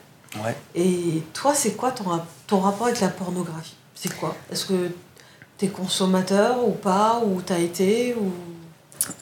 [0.44, 0.56] Ouais.
[0.74, 2.04] Et toi, c'est quoi ton,
[2.46, 3.74] ton rapport avec la pornographie?
[3.94, 4.36] C'est quoi?
[4.50, 4.90] Est-ce que
[5.58, 7.20] t'es consommateur ou pas?
[7.24, 8.32] Ou t'as été ou...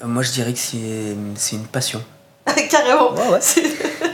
[0.03, 2.03] Euh, Moi, je dirais que c'est c'est une passion.
[2.70, 3.40] Carrément Ouais, ouais.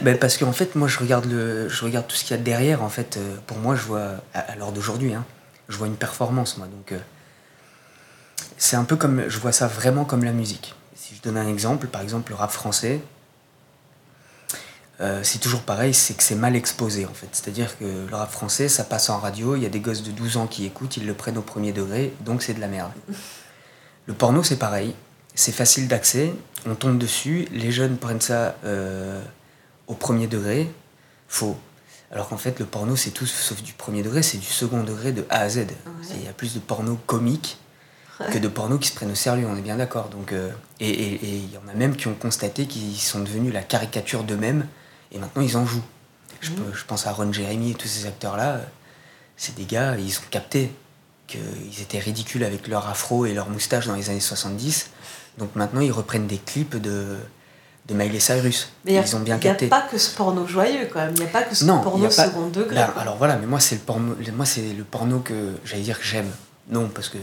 [0.02, 2.42] Ben, parce qu'en fait, moi, je regarde, le, je regarde tout ce qu'il y a
[2.42, 2.82] derrière.
[2.82, 5.24] En fait, Euh, pour moi, je vois, à, l'heure d'aujourd'hui, hein,
[5.68, 6.66] je vois une performance, moi.
[6.66, 6.98] Donc, euh,
[8.58, 10.74] c'est un peu comme, je vois ça vraiment comme la musique.
[10.94, 13.00] Si je donne un exemple, par exemple, le rap français,
[15.00, 17.28] euh, c'est toujours pareil, c'est que c'est mal exposé, en fait.
[17.32, 20.10] C'est-à-dire que le rap français, ça passe en radio, il y a des gosses de
[20.10, 22.92] 12 ans qui écoutent, ils le prennent au premier degré, donc c'est de la merde.
[24.06, 24.94] Le porno, c'est pareil.
[25.34, 26.32] C'est facile d'accès,
[26.66, 28.56] on tombe dessus, les jeunes prennent ça
[29.86, 30.70] au premier degré.
[31.28, 31.56] Faux.
[32.12, 35.10] Alors qu'en fait, le porno, c'est tout sauf du premier degré, c'est du second degré
[35.12, 35.66] de A à Z.
[36.14, 37.58] Il y a plus de porno comique
[38.32, 40.08] que de porno qui se prennent au sérieux, on est bien d'accord.
[40.08, 43.62] Donc, euh, et il y en a même qui ont constaté qu'ils sont devenus la
[43.62, 44.66] caricature d'eux-mêmes
[45.12, 45.84] et maintenant ils en jouent.
[46.40, 48.56] Je, peux- je pense à Ron Jeremy et tous ces acteurs-là.
[48.56, 48.64] euh,
[49.36, 50.72] C'est des gars, ils ont capté
[51.26, 54.90] qu'ils étaient ridicules avec leur afro et leur moustache dans les années 70.
[55.38, 57.16] Donc maintenant, ils reprennent des clips de,
[57.86, 58.70] de Miley Cyrus.
[58.84, 59.68] Mais a- ils ont bien Il n'y a capté.
[59.68, 61.14] pas que ce porno joyeux quand même.
[61.14, 62.74] Il n'y a pas que ce Non, porno pas- second degré.
[62.74, 65.98] Là, alors voilà, mais moi c'est le porno, moi c'est le porno que j'allais dire
[65.98, 66.30] que j'aime.
[66.68, 67.18] Non, parce que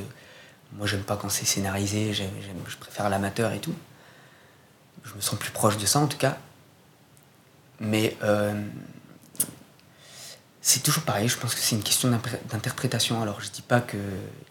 [0.77, 2.29] moi j'aime pas quand c'est scénarisé, j'aime-
[2.67, 3.73] je préfère l'amateur et tout.
[5.03, 6.37] Je me sens plus proche de ça en tout cas.
[7.81, 8.53] Mais euh,
[10.61, 12.09] c'est toujours pareil, je pense que c'est une question
[12.49, 13.21] d'interprétation.
[13.21, 13.97] Alors je dis pas que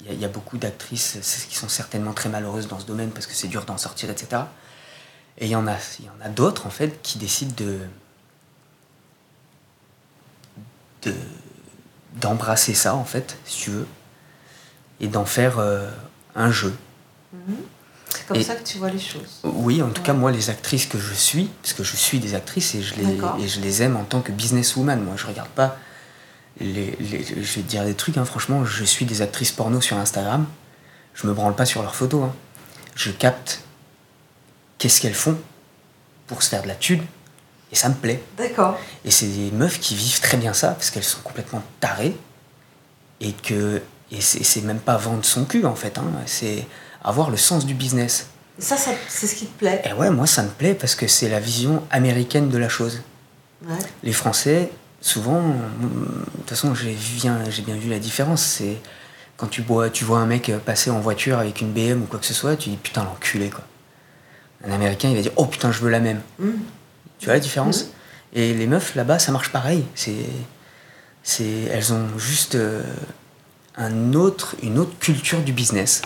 [0.00, 2.84] il y, a- il y a beaucoup d'actrices qui sont certainement très malheureuses dans ce
[2.84, 4.42] domaine parce que c'est dur d'en sortir, etc.
[5.42, 7.80] Et il y en a, il y en a d'autres en fait qui décident de
[11.02, 11.14] de-
[12.20, 13.86] d'embrasser ça en fait, si tu veux,
[15.00, 15.90] et d'en faire euh,
[16.36, 16.72] un jeu.
[17.32, 17.56] Mhm.
[18.08, 19.40] C'est comme Et- ça que tu vois les choses.
[19.42, 20.06] Oui, en tout Ouais.
[20.06, 22.94] cas moi les actrices que je suis, parce que je suis des actrices et je
[22.94, 25.02] les, et je les aime en tant que businesswoman.
[25.02, 25.76] Moi je regarde pas
[26.60, 29.80] les, les- je vais te dire des trucs, hein, franchement, je suis des actrices porno
[29.80, 30.46] sur Instagram,
[31.14, 32.24] je me branle pas sur leurs photos.
[32.26, 32.32] hein.
[32.94, 33.62] Je capte
[34.82, 35.38] qu'est-ce qu'elles font
[36.26, 37.04] pour se faire de la thune,
[37.70, 38.20] et ça me plaît.
[38.36, 38.76] D'accord.
[39.04, 42.16] Et c'est des meufs qui vivent très bien ça, parce qu'elles sont complètement tarées,
[43.20, 46.66] et que et c'est même pas vendre son cul en fait, hein, c'est
[47.04, 48.26] avoir le sens du business.
[48.58, 49.80] Et ça, ça c'est ce qui te plaît.
[49.84, 53.02] Et ouais, moi ça me plaît parce que c'est la vision américaine de la chose.
[53.64, 53.78] Ouais.
[54.02, 55.88] Les Français, souvent, de
[56.38, 58.78] toute façon j'ai bien, bien vu la différence, c'est
[59.36, 62.18] quand tu vois, tu vois un mec passer en voiture avec une BM ou quoi
[62.18, 63.64] que ce soit, tu dis putain l'enculé quoi.
[64.66, 66.20] Un Américain il va dire oh putain je veux la même.
[66.38, 66.60] Mhm.
[67.18, 67.86] Tu vois la différence
[68.32, 69.84] Et les meufs là-bas, ça marche pareil.
[69.94, 70.26] C'est,
[71.22, 72.82] c'est, elles ont juste euh,
[73.76, 76.02] un autre, une autre culture du business.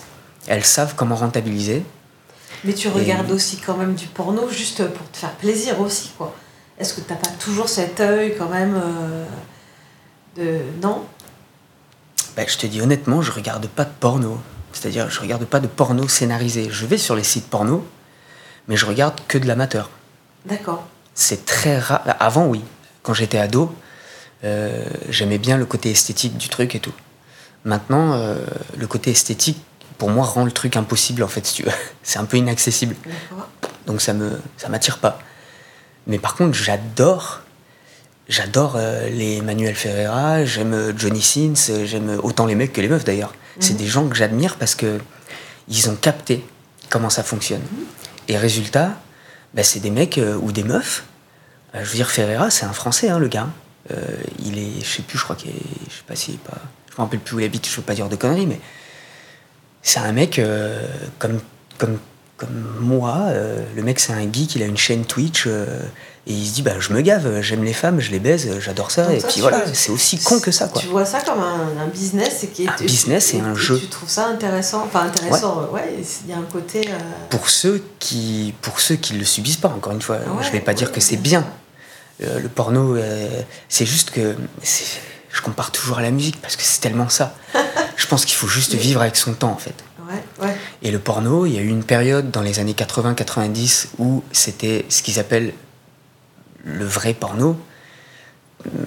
[0.46, 1.82] Elles savent comment rentabiliser.
[2.64, 6.34] Mais tu regardes aussi quand même du porno juste pour te faire plaisir aussi, quoi.
[6.78, 9.24] Est-ce que t'as pas toujours cet œil quand même euh,
[10.36, 10.60] de...
[10.82, 11.04] Non?
[12.36, 14.38] Ben, je te dis honnêtement, je regarde pas de porno.
[14.72, 16.68] C'est-à-dire, je regarde pas de porno scénarisé.
[16.70, 17.86] Je vais sur les sites porno,
[18.68, 19.90] mais je regarde que de l'amateur.
[20.44, 20.84] D'accord.
[21.14, 22.02] C'est très rare.
[22.20, 22.62] Avant, oui.
[23.02, 23.74] Quand j'étais ado,
[24.44, 26.92] euh, j'aimais bien le côté esthétique du truc et tout.
[27.64, 28.36] Maintenant, euh,
[28.76, 29.60] le côté esthétique,
[29.98, 31.72] pour moi, rend le truc impossible, en fait, si tu veux.
[32.02, 32.96] C'est un peu inaccessible.
[33.86, 35.18] Donc ça me ça m'attire pas.
[36.08, 37.40] Mais par contre, j'adore
[38.28, 43.04] j'adore euh, les Manuel Ferreira, j'aime Johnny Sins, j'aime autant les mecs que les meufs
[43.04, 43.32] d'ailleurs.
[43.60, 43.78] C'est Mhm.
[43.78, 44.98] des gens que j'admire parce que
[45.68, 46.44] ils ont capté
[46.90, 47.62] comment ça fonctionne.
[48.28, 48.96] Et résultat,
[49.54, 51.04] bah, c'est des mecs euh, ou des meufs.
[51.74, 53.48] Euh, je veux dire, Ferreira, c'est un Français, hein, le gars.
[53.92, 53.96] Euh,
[54.44, 56.58] il est, je sais plus, je crois qu'il est, je sais pas s'il est pas,
[56.90, 57.68] je me rappelle plus où il habite.
[57.68, 58.60] Je veux pas dire de conneries, mais
[59.82, 60.86] c'est un mec euh,
[61.18, 61.40] comme,
[61.78, 61.98] comme,
[62.80, 63.30] moi.
[63.74, 65.48] le mec, c'est un geek, il a une chaîne Twitch.
[66.28, 68.90] Et il se dit, bah, je me gave, j'aime les femmes, je les baise, j'adore
[68.90, 69.04] ça.
[69.04, 70.80] Donc et ça, puis voilà, c'est aussi con que ça, quoi.
[70.82, 73.78] Tu vois ça comme un, un business et qui est Un business et un jeu.
[73.78, 75.94] Tu trouves ça intéressant Enfin intéressant, ouais.
[76.24, 76.80] Il y a un côté.
[76.88, 76.98] euh,
[77.30, 80.60] Pour ceux qui, pour ceux qui le subissent pas, encore une fois, ouais, je vais
[80.60, 81.46] pas dire que c'est bien.
[82.24, 83.28] Euh, le porno, euh,
[83.68, 87.34] c'est juste que je compare toujours à la musique parce que c'est tellement ça.
[87.96, 89.74] je pense qu'il faut juste vivre avec son temps, en fait.
[90.08, 90.56] Ouais, ouais.
[90.82, 94.84] Et le porno, il y a eu une période dans les années 80-90 où c'était
[94.88, 95.52] ce qu'ils appellent
[96.66, 97.56] le vrai porno.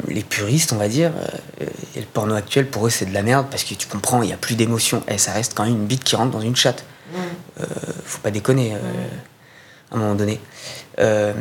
[0.08, 1.12] Les puristes, on va dire,
[1.62, 1.66] euh,
[1.96, 4.28] et le porno actuel, pour eux, c'est de la merde parce que tu comprends, il
[4.28, 5.02] n'y a plus d'émotion.
[5.08, 6.84] Et ça reste quand même une bite qui rentre dans une chatte.
[7.14, 7.18] Mm.
[7.62, 7.66] Euh,
[8.04, 8.78] faut pas déconner, euh,
[9.92, 10.40] à un moment donné.
[11.00, 11.34] Euh,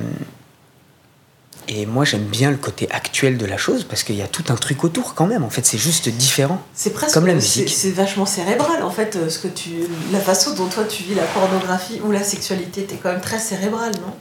[1.70, 4.44] et moi, j'aime bien le côté actuel de la chose parce qu'il y a tout
[4.48, 5.44] un truc autour quand même.
[5.44, 6.62] En fait, c'est juste différent.
[6.72, 7.68] C'est presque Comme la musique.
[7.68, 9.70] C'est vachement cérébral en fait, ce que tu,
[10.10, 13.38] la façon dont toi tu vis la pornographie ou la sexualité, t'es quand même très
[13.38, 14.14] cérébral, non?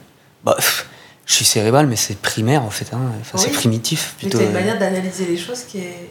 [0.44, 0.86] Bah, pff,
[1.28, 2.92] je suis cérébral, mais c'est primaire en fait.
[2.92, 3.00] hein.
[3.20, 4.38] Enfin, C'est primitif plutôt.
[4.38, 4.54] t'as une euh.
[4.54, 6.08] manière d'analyser les choses qui est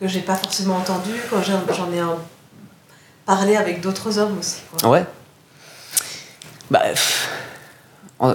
[0.00, 2.16] que j'ai pas forcément entendu quand j'en ai un-
[3.26, 4.60] parlé avec d'autres hommes aussi.
[4.78, 4.88] Quoi.
[4.88, 5.04] Ouais.
[6.70, 6.82] Bah,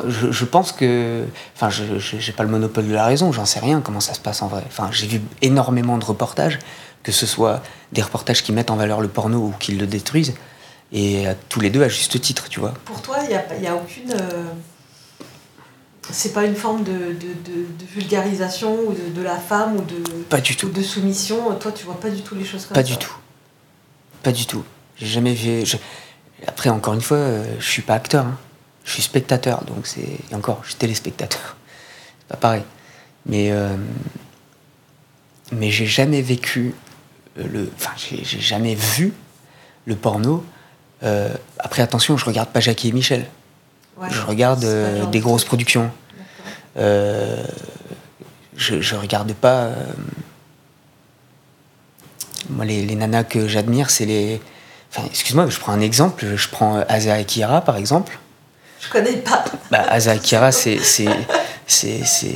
[0.07, 1.23] je, je pense que.
[1.55, 4.19] Enfin, je j'ai pas le monopole de la raison, j'en sais rien comment ça se
[4.19, 4.63] passe en vrai.
[4.67, 6.59] Enfin, j'ai vu énormément de reportages,
[7.03, 7.61] que ce soit
[7.93, 10.33] des reportages qui mettent en valeur le porno ou qui le détruisent,
[10.91, 12.73] et euh, tous les deux à juste titre, tu vois.
[12.85, 14.11] Pour toi, il n'y a, pas- y a aucune.
[14.11, 14.43] euh,
[16.11, 19.95] c'est pas une forme de, de, de- de vulgarisation ou de, la femme ou de,
[20.29, 21.53] Pas du ou de soumission.
[21.59, 22.87] Toi, tu vois pas du tout les choses comme Pas ça.
[22.91, 23.15] du tout.
[24.23, 24.63] Pas du tout.
[24.97, 25.65] J'ai jamais vu.
[25.65, 25.77] je-
[26.47, 28.25] Après, encore une fois, euh, je suis pas acteur.
[28.25, 28.37] hein.
[28.83, 30.01] Je suis spectateur, donc c'est.
[30.31, 31.55] Et encore, je suis téléspectateur.
[32.19, 32.63] C'est pas pareil.
[33.25, 33.51] Mais.
[33.51, 33.75] euh,
[35.51, 36.73] Mais j'ai jamais vécu
[37.37, 37.71] euh, le.
[37.75, 39.13] Enfin, j'ai j'ai jamais vu
[39.85, 40.43] le porno.
[41.03, 43.25] Euh, Après, attention, je regarde pas Jackie et Michel.
[43.97, 44.07] Ouais.
[44.11, 45.89] Je regarde euh, des de grosses productions.
[46.77, 47.43] Euh,
[48.57, 49.63] je, je regarde pas.
[49.65, 49.75] euh,
[52.49, 54.41] moi, les, les nanas que j'admire, c'est les.
[54.91, 56.25] Enfin, excuse-moi, je prends un exemple.
[56.35, 58.17] Je prends Asa Akira, par exemple.
[58.81, 59.43] Je connais pas.
[59.71, 60.79] Bah, Asa Akira, c'est.
[60.79, 61.05] c'est-
[61.67, 62.35] c'est- c'est-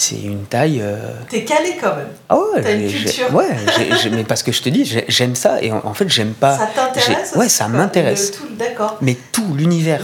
[0.00, 0.78] c'est une taille.
[0.80, 0.96] euh,
[1.28, 2.06] T'es calé quand même.
[2.28, 3.34] Ah ouais, T'as une culture.
[3.34, 3.48] ouais,
[4.12, 6.56] mais parce que je te dis, j'ai- j'aime ça et en, en fait, j'aime pas.
[6.56, 8.32] ça t'intéresse Ouais, ça m'intéresse.
[8.56, 8.96] D'accord.
[9.00, 10.00] Mais tout l'univers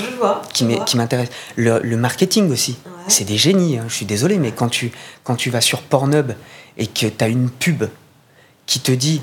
[0.52, 0.64] qui
[0.96, 1.28] m'intéresse.
[1.54, 2.72] Le, le marketing aussi.
[2.84, 2.90] Ouais.
[3.06, 4.90] C'est des génies, hein, je suis désolé, mais quand tu,
[5.22, 6.32] quand tu vas sur Pornhub
[6.76, 7.84] et que tu as une pub
[8.66, 9.22] qui te dit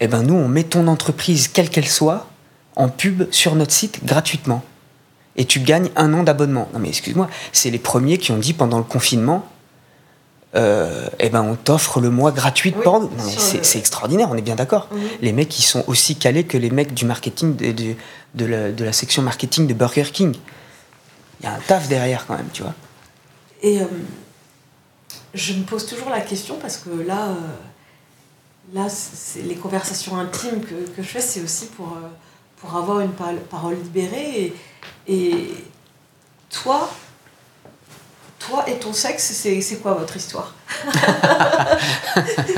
[0.00, 2.28] Eh ben nous, on met ton entreprise, quelle qu'elle soit,
[2.76, 4.62] en pub sur notre site gratuitement.
[5.36, 6.68] Et tu gagnes un an d'abonnement.
[6.72, 9.46] Non mais excuse-moi, c'est les premiers qui ont dit pendant le confinement
[10.54, 12.82] euh, Eh ben on t'offre le mois gratuit de Oui,
[13.62, 14.88] c'est le- extraordinaire, on est bien d'accord.
[15.20, 17.94] Les mecs, ils sont aussi calés que les mecs du marketing, de, de,
[18.34, 20.34] de la, de la section marketing de Burger King.
[21.40, 22.74] Il y a un taf derrière quand même, tu vois.
[23.62, 23.86] Et euh,
[25.34, 27.34] je me pose toujours la question parce que là, euh,
[28.74, 31.96] là c'est les conversations intimes que, que je fais, c'est aussi pour,
[32.58, 34.52] pour avoir une pa- parole libérée.
[35.08, 35.54] Et, et
[36.50, 36.90] toi,
[38.46, 40.54] toi et ton sexe, c'est quoi votre histoire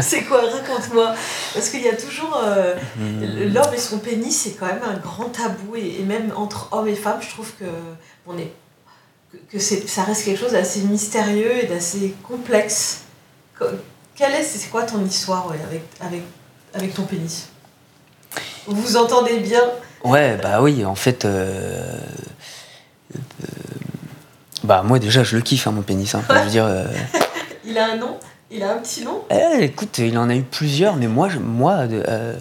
[0.00, 0.42] C'est quoi?
[0.42, 1.14] Raconte-moi.
[1.52, 2.40] Parce qu'il y a toujours.
[2.42, 5.76] euh, L'homme et son pénis, c'est quand même un grand tabou.
[5.76, 7.64] Et, et même entre hommes et femmes, je trouve que
[8.26, 8.52] on est
[9.50, 13.00] que, ça reste quelque chose d'assez mystérieux et d'assez complexe.
[13.58, 13.64] Co-
[14.14, 16.22] Quelle est, c'est quoi ton histoire ouais, avec, avec,
[16.74, 17.48] avec ton pénis?
[18.66, 19.62] Vous vous entendez bien?
[20.04, 21.24] Ouais, bah oui, en fait.
[21.24, 21.98] euh,
[23.14, 23.18] euh,
[24.64, 26.14] bah moi déjà, je le kiffe, hein, mon pénis.
[26.14, 26.22] hein.
[26.28, 26.64] Je veux dire.
[26.66, 26.86] euh,
[27.66, 28.18] Il a un nom?
[28.50, 29.22] Il a un petit nom?
[29.30, 32.36] Eh, écoute, il en a eu plusieurs, mais moi, je, moi, euh,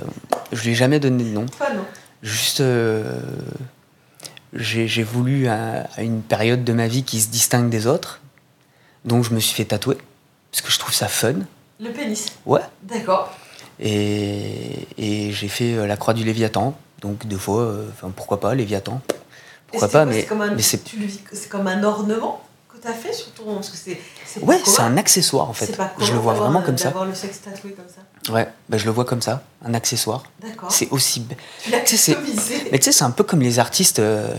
[0.52, 1.46] je lui ai jamais donné de nom.
[1.46, 1.84] Toi, non.
[2.22, 3.20] Juste, euh,
[4.54, 8.22] j'ai voulu à, à une période de ma vie qui se distingue des autres,
[9.06, 9.98] donc je me suis fait tatouer
[10.52, 11.34] parce que je trouve ça fun.
[11.80, 12.28] Le pénis?
[12.46, 12.62] Ouais.
[12.84, 13.34] D'accord.
[13.80, 19.02] Et, et j'ai fait la croix du Léviathan, donc deux fois, enfin pourquoi pas, Léviathan.
[19.74, 22.42] Pourquoi pas, mais, c'est comme un, mais c'est tu le vis- c'est comme un ornement
[22.70, 23.56] que tu as fait sur ton.
[23.56, 25.66] Parce que c'est, c'est pas ouais, c'est un accessoire en fait.
[25.66, 26.94] C'est pas Je le vois vraiment comme ça.
[27.06, 28.32] Le sexe tatoué comme ça.
[28.34, 30.24] Ouais, bah, je le vois comme ça, un accessoire.
[30.42, 30.72] D'accord.
[30.72, 31.26] C'est aussi.
[31.64, 31.96] Tu l'as tu.
[32.72, 34.34] Mais tu sais, c'est un peu comme les artistes euh,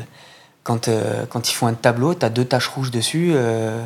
[0.63, 3.33] quand, euh, quand ils font un tableau, t'as deux taches rouges dessus.
[3.35, 3.85] euh,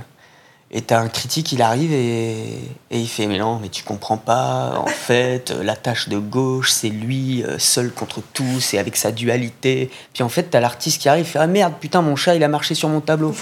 [0.71, 2.43] et t'as un critique, il arrive et,
[2.91, 4.75] et il fait Mais non, mais tu comprends pas.
[4.79, 8.97] En fait, euh, la tache de gauche, c'est lui, euh, seul contre tous, et avec
[8.97, 9.91] sa dualité.
[10.13, 12.45] Puis en fait, t'as l'artiste qui arrive et fait Ah merde, putain, mon chat, il
[12.45, 13.35] a marché sur mon tableau.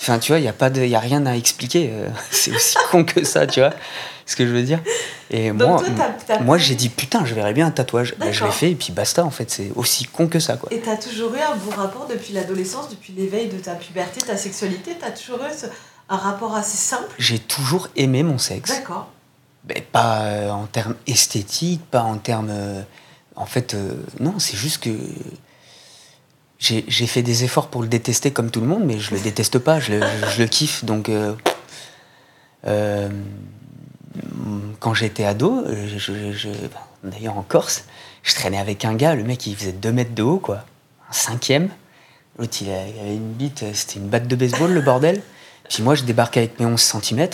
[0.00, 1.90] Enfin, tu vois, il n'y a, pas de- y a rien à expliquer.
[1.92, 3.72] euh, c'est aussi con que ça, tu vois
[4.24, 4.78] ce que je veux dire.
[5.30, 8.14] Et Donc moi, toi, t'as- t'as- moi j'ai dit Putain, je verrais bien un tatouage.
[8.18, 9.50] Bah, je l'ai fait et puis basta, en fait.
[9.50, 10.68] C'est aussi con que ça, quoi.
[10.72, 14.20] Et tu as toujours eu un bon rapport depuis l'adolescence, depuis l'éveil de ta puberté,
[14.20, 15.66] ta sexualité Tu as toujours eu ce-
[16.08, 18.70] un rapport assez simple J'ai toujours aimé mon sexe.
[18.70, 19.08] D'accord.
[19.68, 22.50] Mais pas euh, en termes esthétiques, pas en termes.
[22.50, 22.82] euh,
[23.36, 24.90] en fait, euh, non, c'est juste que.
[26.58, 29.60] J'ai fait des efforts pour le détester comme tout le monde, mais je le déteste
[29.60, 30.00] pas, je le,
[30.34, 30.84] je le kiffe.
[30.84, 31.08] Donc.
[34.80, 36.48] quand j'étais ado, je,
[37.04, 37.84] d'ailleurs en Corse,
[38.24, 40.64] je traînais avec un gars, le mec il faisait 2 mètres de haut, quoi.
[41.08, 41.68] Un cinquième.
[42.38, 45.22] L'autre il avait une bite, c'était une batte de baseball, le bordel.
[45.68, 47.28] Puis moi je débarquais avec mes 11 cm.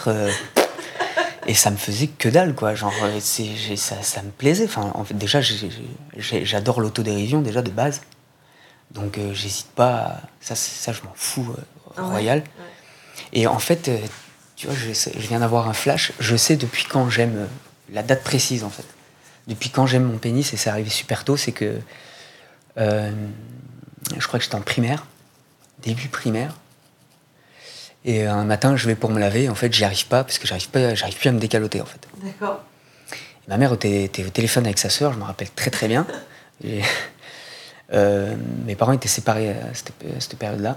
[1.46, 2.74] et ça me faisait que dalle, quoi.
[2.74, 4.64] Genre, euh, ça, ça me plaisait.
[4.64, 5.40] Enfin, en fait, déjà,
[6.16, 8.00] j'adore l'autodérision, déjà, de base.
[8.90, 9.94] Donc, euh, j'hésite pas.
[9.96, 11.60] à- Ça, ça je m'en fous, euh,
[11.96, 12.38] Ah ouais, royal.
[12.38, 12.44] ouais.
[13.32, 13.98] Et en fait, euh,
[14.56, 16.12] tu vois, je, je viens d'avoir un flash.
[16.18, 17.46] Je sais depuis quand j'aime euh,
[17.92, 18.86] la date précise, en fait.
[19.46, 21.78] Depuis quand j'aime mon pénis, et c'est arrivé super tôt, c'est que
[22.78, 23.10] euh,
[24.18, 25.04] je crois que j'étais en primaire,
[25.82, 26.54] début primaire.
[28.04, 29.48] Et un matin, je vais pour me laver.
[29.48, 31.86] En fait, j'y arrive pas parce que j'arrive pas, j'arrive plus à me décaloter, en
[31.86, 32.06] fait.
[32.22, 32.62] D'accord.
[33.48, 36.06] Ma mère était, était au téléphone avec sa sœur, je me rappelle très très bien.
[36.64, 36.82] Et,
[37.92, 40.76] euh, mes parents étaient séparés à cette, période-là.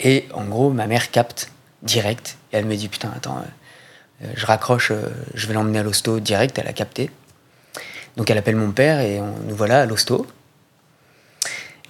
[0.00, 1.50] Et en gros, ma mère capte
[1.82, 2.36] direct.
[2.52, 5.82] Et elle me dit Putain, attends, euh, euh, je raccroche, euh, je vais l'emmener à
[5.82, 6.58] l'hosto direct.
[6.58, 7.10] Elle a capté.
[8.16, 10.26] Donc elle appelle mon père et on, nous voilà à l'hosto.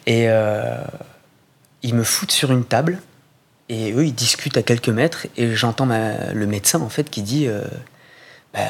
[0.07, 0.29] Et
[1.83, 2.99] ils me foutent sur une table.
[3.69, 5.27] Et eux, ils discutent à quelques mètres.
[5.37, 7.63] Et j'entends le médecin, en fait, qui dit euh,
[8.55, 8.61] bah,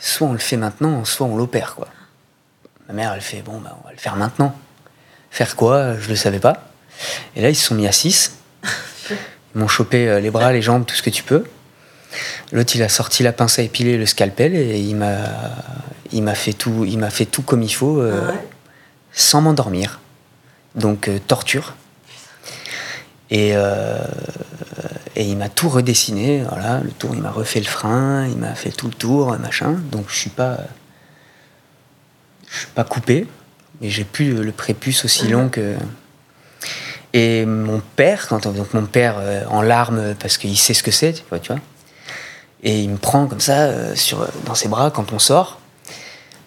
[0.00, 1.88] soit on le fait maintenant, soit on l'opère, quoi.
[2.88, 4.56] Ma mère, elle fait, bon, bah, on va le faire maintenant.
[5.30, 5.96] Faire quoi?
[5.98, 6.68] Je le savais pas.
[7.36, 8.36] Et là, ils se sont mis à 6.
[9.54, 11.44] Ils m'ont chopé euh, les bras, les jambes, tout ce que tu peux.
[12.52, 15.16] L'autre, il a sorti la pince à épiler, le scalpel, et il m'a,
[16.12, 18.48] il m'a fait tout, il m'a fait tout comme il faut, euh, Ah ouais?
[19.12, 20.00] sans m'endormir.
[20.74, 21.74] Donc euh, torture.
[23.32, 23.98] Et, euh,
[25.14, 28.54] Et il m'a tout redessiné, voilà, le tour, il m'a refait le frein, il m'a
[28.54, 29.72] fait tout le tour, machin.
[29.90, 30.56] Donc je suis pas,
[32.50, 33.26] suis pas coupé,
[33.80, 35.74] mais j'ai plus le prépuce aussi long que.
[37.12, 40.82] Et mon père, quand on- donc mon père euh, en larmes parce qu'il sait ce
[40.82, 41.60] que c'est, tu vois, tu vois.
[42.62, 45.60] Et il me prend comme ça euh, sur, dans ses bras quand on sort.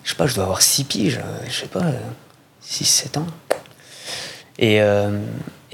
[0.03, 1.85] Je sais pas, je dois avoir 6 piges, euh, je sais pas,
[2.63, 3.27] 6-7 ans.
[4.57, 4.81] Et,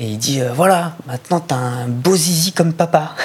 [0.01, 3.15] et il dit euh, voilà, maintenant t'as un beau zizi comme papa.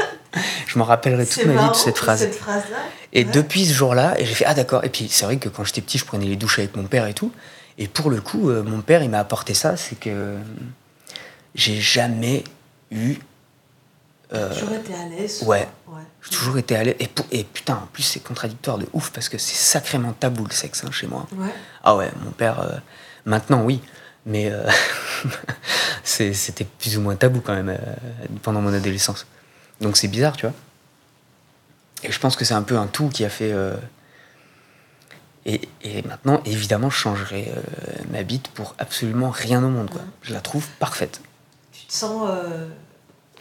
[0.68, 2.20] je m'en rappellerai toute ma vie de cette phrase.
[2.20, 2.76] Cette phrase-là.
[3.12, 3.30] Et Ouais.
[3.32, 4.84] depuis ce jour-là, et j'ai fait ah d'accord.
[4.84, 7.06] Et puis c'est vrai que quand j'étais petit, je prenais les douches avec mon père
[7.06, 7.32] et tout.
[7.76, 10.36] Et pour le coup, euh, mon père, il m'a apporté ça, c'est que
[11.54, 12.44] j'ai jamais
[12.90, 13.16] eu.
[14.32, 15.42] euh, toujours été à l'aise.
[15.46, 15.68] ouais.
[16.22, 16.96] j'ai toujours été à l'aise.
[17.00, 20.52] Et, et putain, en plus, c'est contradictoire de ouf parce que c'est sacrément tabou le
[20.52, 21.26] sexe hein, chez moi.
[21.36, 21.48] Ouais.
[21.84, 22.76] Ah ouais, mon père, euh,
[23.26, 23.80] maintenant oui,
[24.26, 24.68] mais euh,
[26.04, 27.76] c'était plus ou moins tabou quand même euh,
[28.42, 29.26] pendant mon adolescence.
[29.80, 30.54] Donc c'est bizarre, tu vois.
[32.04, 33.52] Et je pense que c'est un peu un tout qui a fait.
[33.52, 33.76] euh,
[35.44, 37.52] et, et maintenant, évidemment, je changerai
[38.10, 39.90] ma bite pour absolument rien au monde.
[39.90, 40.02] Quoi.
[40.22, 41.20] Je la trouve parfaite.
[41.72, 42.30] Tu te sens,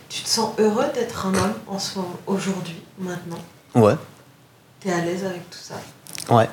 [0.09, 3.37] tu te sens heureux d'être un homme en ce moment, aujourd'hui, maintenant?
[3.75, 3.93] Ouais,
[4.79, 5.75] T'es à l'aise avec tout ça?
[6.33, 6.49] ouais.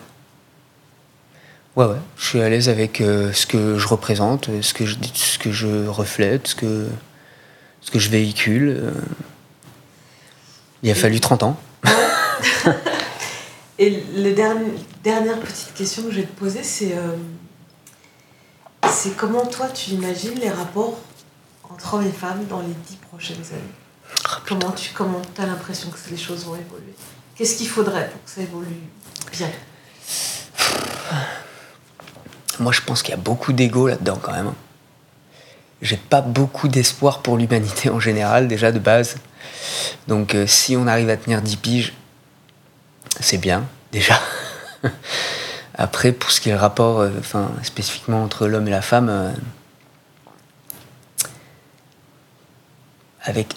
[1.78, 2.00] Ouais, ouais.
[2.16, 5.52] Je suis à l'aise avec euh, ce que je représente, ce que je, ce que
[5.52, 6.88] je reflète, ce que,
[7.80, 8.76] ce que je véhicule.
[8.82, 8.90] euh.
[10.82, 11.56] Il a fallu 30 ans.
[13.78, 14.72] Et la dernière,
[15.04, 17.14] dernière petite question que je vais te poser, c'est euh,
[18.90, 20.98] c'est comment toi tu imagines les rapports
[21.70, 24.18] entre hommes et femmes dans les dix prochaines années?
[24.28, 26.94] Ah, Comment tu comment as l'impression que les choses vont évoluer?
[27.36, 28.66] Qu'est-ce qu'il faudrait pour que ça évolue
[29.30, 29.48] bien?
[32.60, 34.52] Moi, je pense qu'il y a beaucoup d'ego là-dedans quand même.
[35.80, 39.16] J'ai pas beaucoup d'espoir pour l'humanité en général, déjà de base.
[40.08, 41.92] Donc, euh, si on arrive à tenir 10 piges,
[43.20, 44.20] c'est bien, déjà.
[45.74, 49.08] Après, pour ce qui est le rapport, euh, enfin, spécifiquement entre l'homme et la femme,
[49.08, 49.32] euh,
[53.22, 53.54] avec,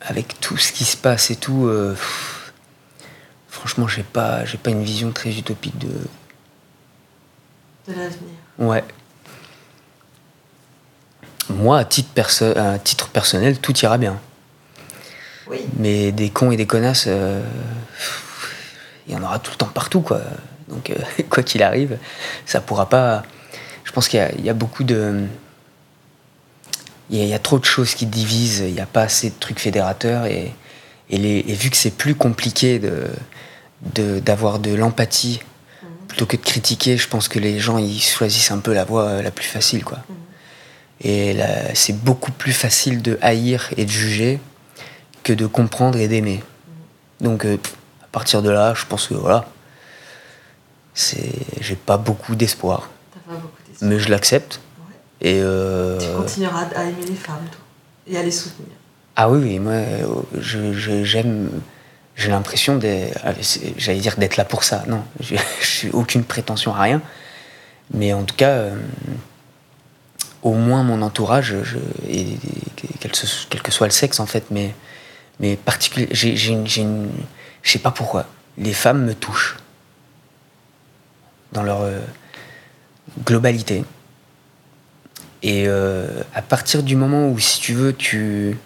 [0.00, 1.68] avec tout ce qui se passe et tout,
[3.48, 5.90] franchement, j'ai pas, j'ai pas une vision très utopique de,
[7.88, 8.84] de l'avenir Ouais.
[11.50, 14.18] Moi, à titre, perso- à titre personnel, tout ira bien.
[15.48, 15.58] Oui.
[15.76, 17.42] Mais des cons et des connasses, euh,
[19.06, 20.20] il y en aura tout le temps partout, quoi.
[20.68, 20.94] Donc, euh,
[21.30, 21.98] quoi qu'il arrive,
[22.46, 23.22] ça pourra pas.
[23.84, 25.26] Je pense qu'il y a- il y, a beaucoup de.
[27.10, 29.02] Il y, a- il y a trop de choses qui divisent, il n'y a pas
[29.02, 30.24] assez de trucs fédérateurs.
[30.24, 30.50] Et,
[31.10, 33.08] et, les- et vu que c'est plus compliqué de
[33.94, 35.40] de- d'avoir de l'empathie
[36.08, 39.04] plutôt que de critiquer, je pense que les gens ils choisissent un peu la voie
[39.04, 39.98] euh, la plus facile, quoi.
[41.00, 44.38] Et là, c'est beaucoup plus facile de haïr et de juger
[45.22, 46.42] que de comprendre et d'aimer.
[47.20, 47.56] Donc, euh,
[48.02, 49.44] à partir de là, je pense que voilà,
[50.94, 52.90] c'est, j'ai pas beaucoup d'espoir,
[53.80, 54.60] mais je l'accepte.
[54.78, 55.28] Ouais.
[55.30, 57.60] Et euh, Tu continueras à aimer les femmes, toi,
[58.06, 58.68] et à les soutenir.
[59.16, 60.06] ah oui, oui, moi, euh,
[60.38, 61.50] je, je- j'aime.
[62.16, 62.76] J'ai l'impression
[63.24, 63.32] ah,
[63.76, 64.84] j'allais dire d'être là pour ça.
[64.86, 65.34] Non, je
[65.86, 67.02] n'ai aucune prétention à rien.
[67.92, 68.76] Mais en tout cas, euh,
[70.42, 71.54] au moins mon entourage,
[72.08, 72.38] et, et
[73.00, 73.10] quel,
[73.62, 74.74] que soit le sexe en fait, mais,
[75.40, 75.56] mais
[76.82, 77.10] une-
[77.62, 78.26] je sais pas pourquoi,
[78.58, 79.56] les femmes me touchent
[81.52, 82.00] dans leur euh,
[83.24, 83.84] globalité.
[85.42, 88.56] Et euh, à partir du moment où, si tu veux, tu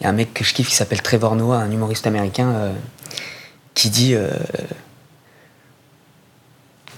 [0.00, 2.48] il y a un mec que je kiffe qui s'appelle Trevor Noah, un humoriste américain,
[2.50, 2.72] euh,
[3.74, 4.30] qui dit euh,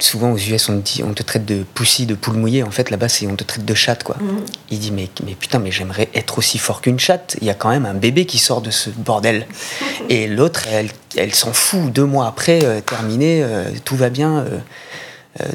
[0.02, 2.62] souvent aux US on te, dit, on te traite de poussi, de poule mouillée.
[2.62, 4.16] En fait, là-bas, c'est on te traite de chatte, quoi.
[4.20, 4.44] Mhm.
[4.70, 7.36] Il dit mais, mais putain, mais j'aimerais être aussi fort qu'une chatte.
[7.40, 9.46] Il y a quand même un bébé qui sort de ce bordel.
[10.08, 11.92] Et l'autre, elle, elle s'en fout.
[11.92, 14.38] Deux mois après, euh, terminé, euh, tout va bien.
[14.38, 14.58] euh.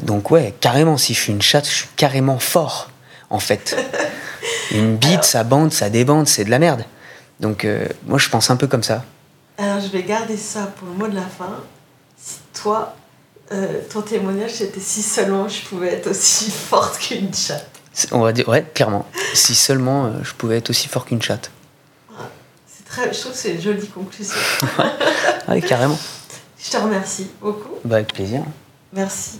[0.02, 2.90] Donc ouais, carrément, si je suis une chatte, je suis carrément fort,
[3.30, 3.76] en fait.
[4.72, 6.84] Une bite, ça bande, ça débande, c'est de la merde.
[7.40, 9.04] Donc euh, moi, je pense un peu comme ça.
[9.58, 11.62] Alors, je vais garder ça pour le mot de la fin.
[12.18, 12.94] Si toi,
[13.52, 17.70] euh, ton témoignage, c'était si seulement je pouvais être aussi forte qu'une chatte.
[18.12, 19.06] On va dire, ouais, clairement.
[19.32, 21.50] Si seulement euh, je pouvais être aussi fort qu'une chatte.
[22.66, 24.36] C'est très, je trouve que c'est une jolie conclusion.
[25.48, 25.96] Ouais, carrément.
[26.58, 27.76] Je te remercie beaucoup.
[27.84, 28.42] Bah, avec plaisir.
[28.92, 29.38] Merci